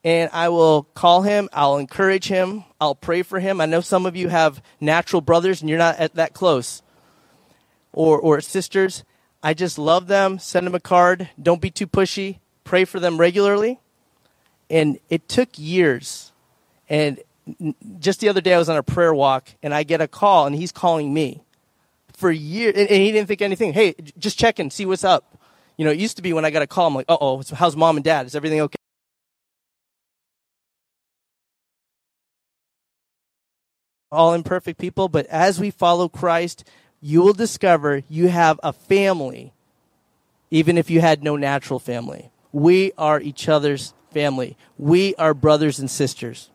and 0.04 0.28
I 0.32 0.50
will 0.50 0.84
call 0.94 1.22
him. 1.22 1.48
I'll 1.52 1.78
encourage 1.78 2.28
him. 2.28 2.64
I'll 2.80 2.94
pray 2.94 3.22
for 3.22 3.40
him. 3.40 3.60
I 3.60 3.66
know 3.66 3.80
some 3.80 4.04
of 4.04 4.14
you 4.14 4.28
have 4.28 4.62
natural 4.80 5.22
brothers 5.22 5.62
and 5.62 5.70
you're 5.70 5.78
not 5.78 5.98
at 5.98 6.14
that 6.14 6.34
close, 6.34 6.82
or 7.92 8.18
or 8.20 8.40
sisters. 8.40 9.02
I 9.44 9.52
just 9.52 9.78
love 9.78 10.06
them. 10.06 10.38
Send 10.38 10.66
them 10.66 10.74
a 10.74 10.80
card. 10.80 11.28
Don't 11.40 11.60
be 11.60 11.70
too 11.70 11.86
pushy. 11.86 12.38
Pray 12.64 12.86
for 12.86 12.98
them 12.98 13.18
regularly. 13.18 13.78
And 14.70 14.98
it 15.10 15.28
took 15.28 15.50
years. 15.58 16.32
And 16.88 17.20
just 17.98 18.20
the 18.20 18.30
other 18.30 18.40
day, 18.40 18.54
I 18.54 18.58
was 18.58 18.70
on 18.70 18.78
a 18.78 18.82
prayer 18.82 19.12
walk, 19.12 19.50
and 19.62 19.74
I 19.74 19.82
get 19.82 20.00
a 20.00 20.08
call, 20.08 20.46
and 20.46 20.56
he's 20.56 20.72
calling 20.72 21.12
me 21.12 21.42
for 22.16 22.30
years, 22.30 22.74
and 22.74 22.88
he 22.88 23.12
didn't 23.12 23.28
think 23.28 23.42
anything. 23.42 23.74
Hey, 23.74 23.94
just 24.18 24.38
check 24.38 24.58
and 24.58 24.72
see 24.72 24.86
what's 24.86 25.04
up. 25.04 25.38
You 25.76 25.84
know, 25.84 25.90
it 25.90 25.98
used 25.98 26.16
to 26.16 26.22
be 26.22 26.32
when 26.32 26.46
I 26.46 26.50
got 26.50 26.62
a 26.62 26.66
call, 26.66 26.86
I'm 26.86 26.94
like, 26.94 27.06
uh 27.06 27.18
oh, 27.20 27.42
how's 27.54 27.76
mom 27.76 27.96
and 27.96 28.04
dad? 28.04 28.24
Is 28.24 28.34
everything 28.34 28.62
okay? 28.62 28.76
all 34.14 34.32
imperfect 34.32 34.78
people, 34.78 35.08
but 35.08 35.26
as 35.26 35.60
we 35.60 35.70
follow 35.70 36.08
Christ, 36.08 36.64
you 37.06 37.20
will 37.20 37.34
discover 37.34 38.02
you 38.08 38.28
have 38.28 38.58
a 38.62 38.72
family, 38.72 39.52
even 40.50 40.78
if 40.78 40.88
you 40.88 41.02
had 41.02 41.22
no 41.22 41.36
natural 41.36 41.78
family. 41.78 42.30
We 42.50 42.92
are 42.96 43.20
each 43.20 43.46
other's 43.46 43.92
family. 44.10 44.56
We 44.78 45.14
are 45.16 45.34
brothers 45.34 45.78
and 45.78 45.90
sisters. 45.90 46.48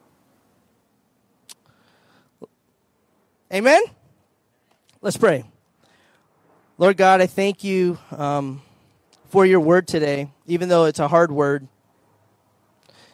Amen? 3.53 3.83
Let's 5.03 5.17
pray. 5.17 5.45
Lord 6.79 6.97
God, 6.97 7.21
I 7.21 7.27
thank 7.27 7.63
you 7.63 7.99
um, 8.09 8.63
for 9.29 9.45
your 9.45 9.59
word 9.59 9.87
today, 9.87 10.31
even 10.47 10.67
though 10.67 10.85
it's 10.85 10.97
a 10.97 11.07
hard 11.07 11.31
word. 11.31 11.67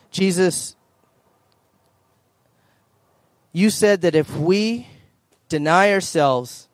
Jesus, 0.09 0.77
you 3.51 3.69
said 3.69 4.03
that 4.03 4.15
if 4.15 4.33
we 4.37 4.87
deny 5.49 5.91
ourselves 5.91 6.69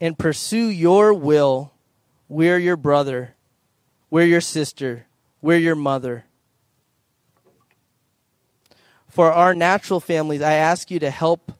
and 0.00 0.18
pursue 0.18 0.68
your 0.68 1.12
will, 1.12 1.72
we're 2.28 2.58
your 2.58 2.76
brother, 2.76 3.34
we're 4.08 4.26
your 4.26 4.40
sister, 4.40 5.06
we're 5.42 5.58
your 5.58 5.74
mother. 5.74 6.24
For 9.08 9.32
our 9.32 9.54
natural 9.54 10.00
families, 10.00 10.40
I 10.40 10.54
ask 10.54 10.90
you 10.90 10.98
to 11.00 11.10
help 11.10 11.52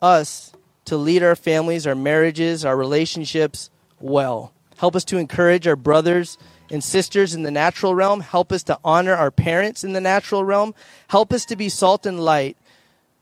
us 0.00 0.52
to 0.84 0.96
lead 0.96 1.22
our 1.22 1.36
families, 1.36 1.86
our 1.86 1.94
marriages, 1.94 2.64
our 2.64 2.76
relationships 2.76 3.70
well. 4.00 4.52
Help 4.76 4.94
us 4.94 5.04
to 5.06 5.18
encourage 5.18 5.66
our 5.66 5.76
brothers 5.76 6.38
and 6.70 6.84
sisters 6.84 7.34
in 7.34 7.42
the 7.42 7.50
natural 7.50 7.94
realm. 7.94 8.20
Help 8.20 8.52
us 8.52 8.62
to 8.64 8.78
honor 8.84 9.14
our 9.14 9.30
parents 9.30 9.84
in 9.84 9.92
the 9.92 10.00
natural 10.00 10.44
realm. 10.44 10.74
Help 11.08 11.32
us 11.32 11.44
to 11.46 11.56
be 11.56 11.68
salt 11.68 12.06
and 12.06 12.20
light 12.20 12.56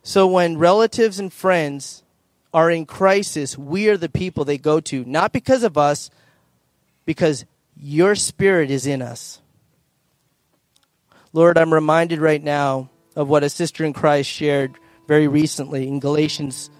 so 0.03 0.27
when 0.27 0.59
relatives 0.59 1.19
and 1.19 1.33
friends 1.33 2.03
are 2.57 2.71
in 2.71 2.87
crisis, 2.87 3.59
we 3.59 3.91
are 3.91 3.99
the 3.99 4.09
people 4.09 4.47
they 4.47 4.57
go 4.57 4.81
to, 4.81 5.05
not 5.05 5.31
because 5.31 5.63
of 5.63 5.77
us, 5.77 6.09
because 7.05 7.45
your 7.77 8.15
spirit 8.15 8.71
is 8.71 8.87
in 8.87 9.03
us. 9.03 9.43
Lord, 11.35 11.59
I'm 11.59 11.75
reminded 11.75 12.19
right 12.19 12.43
now 12.43 12.89
of 13.15 13.29
what 13.29 13.45
a 13.45 13.51
sister 13.51 13.85
in 13.85 13.93
Christ 13.93 14.31
shared 14.31 14.75
very 15.07 15.29
recently 15.29 15.87
in 15.87 16.01
Galatians. 16.01 16.71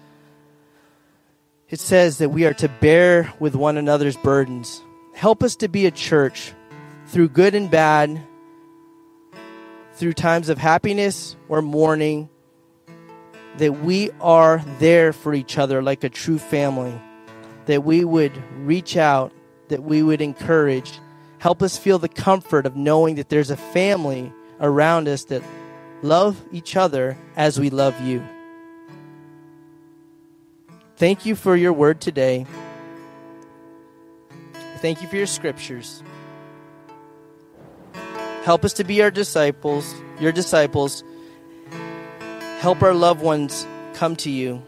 It 1.69 1.79
says 1.79 2.17
that 2.17 2.29
we 2.29 2.47
are 2.47 2.55
to 2.55 2.69
bear 2.81 3.31
with 3.39 3.53
one 3.53 3.77
another's 3.77 4.17
burdens. 4.17 4.81
Help 5.13 5.43
us 5.43 5.55
to 5.57 5.67
be 5.67 5.85
a 5.85 5.91
church 5.91 6.53
through 7.05 7.29
good 7.29 7.53
and 7.53 7.69
bad, 7.69 8.19
through 9.93 10.13
times 10.13 10.49
of 10.49 10.57
happiness 10.57 11.35
or 11.47 11.61
mourning 11.61 12.29
that 13.57 13.79
we 13.83 14.11
are 14.21 14.63
there 14.79 15.13
for 15.13 15.33
each 15.33 15.57
other 15.57 15.81
like 15.81 16.03
a 16.03 16.09
true 16.09 16.37
family, 16.37 16.93
that 17.65 17.83
we 17.83 18.05
would 18.05 18.31
reach 18.65 18.95
out, 18.95 19.31
that 19.69 19.83
we 19.83 20.03
would 20.03 20.21
encourage, 20.21 20.99
help 21.39 21.61
us 21.61 21.77
feel 21.77 21.99
the 21.99 22.09
comfort 22.09 22.65
of 22.65 22.75
knowing 22.75 23.15
that 23.15 23.29
there's 23.29 23.49
a 23.49 23.57
family 23.57 24.31
around 24.59 25.07
us 25.07 25.25
that 25.25 25.43
love 26.01 26.43
each 26.51 26.75
other 26.75 27.17
as 27.35 27.59
we 27.59 27.69
love 27.69 27.99
you. 28.01 28.23
Thank 30.95 31.25
you 31.25 31.35
for 31.35 31.55
your 31.55 31.73
word 31.73 32.01
today. 32.01 32.45
Thank 34.77 35.01
you 35.01 35.07
for 35.07 35.15
your 35.15 35.27
scriptures. 35.27 36.03
Help 38.43 38.63
us 38.63 38.73
to 38.73 38.83
be 38.83 39.01
our 39.01 39.11
disciples, 39.11 39.93
your 40.19 40.31
disciples 40.31 41.03
Help 42.59 42.81
our 42.81 42.93
loved 42.93 43.21
ones 43.21 43.67
come 43.93 44.15
to 44.17 44.31
you. 44.31 44.63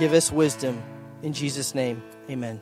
Give 0.00 0.12
us 0.12 0.32
wisdom. 0.32 0.82
In 1.22 1.32
Jesus' 1.32 1.72
name, 1.72 2.02
amen. 2.28 2.60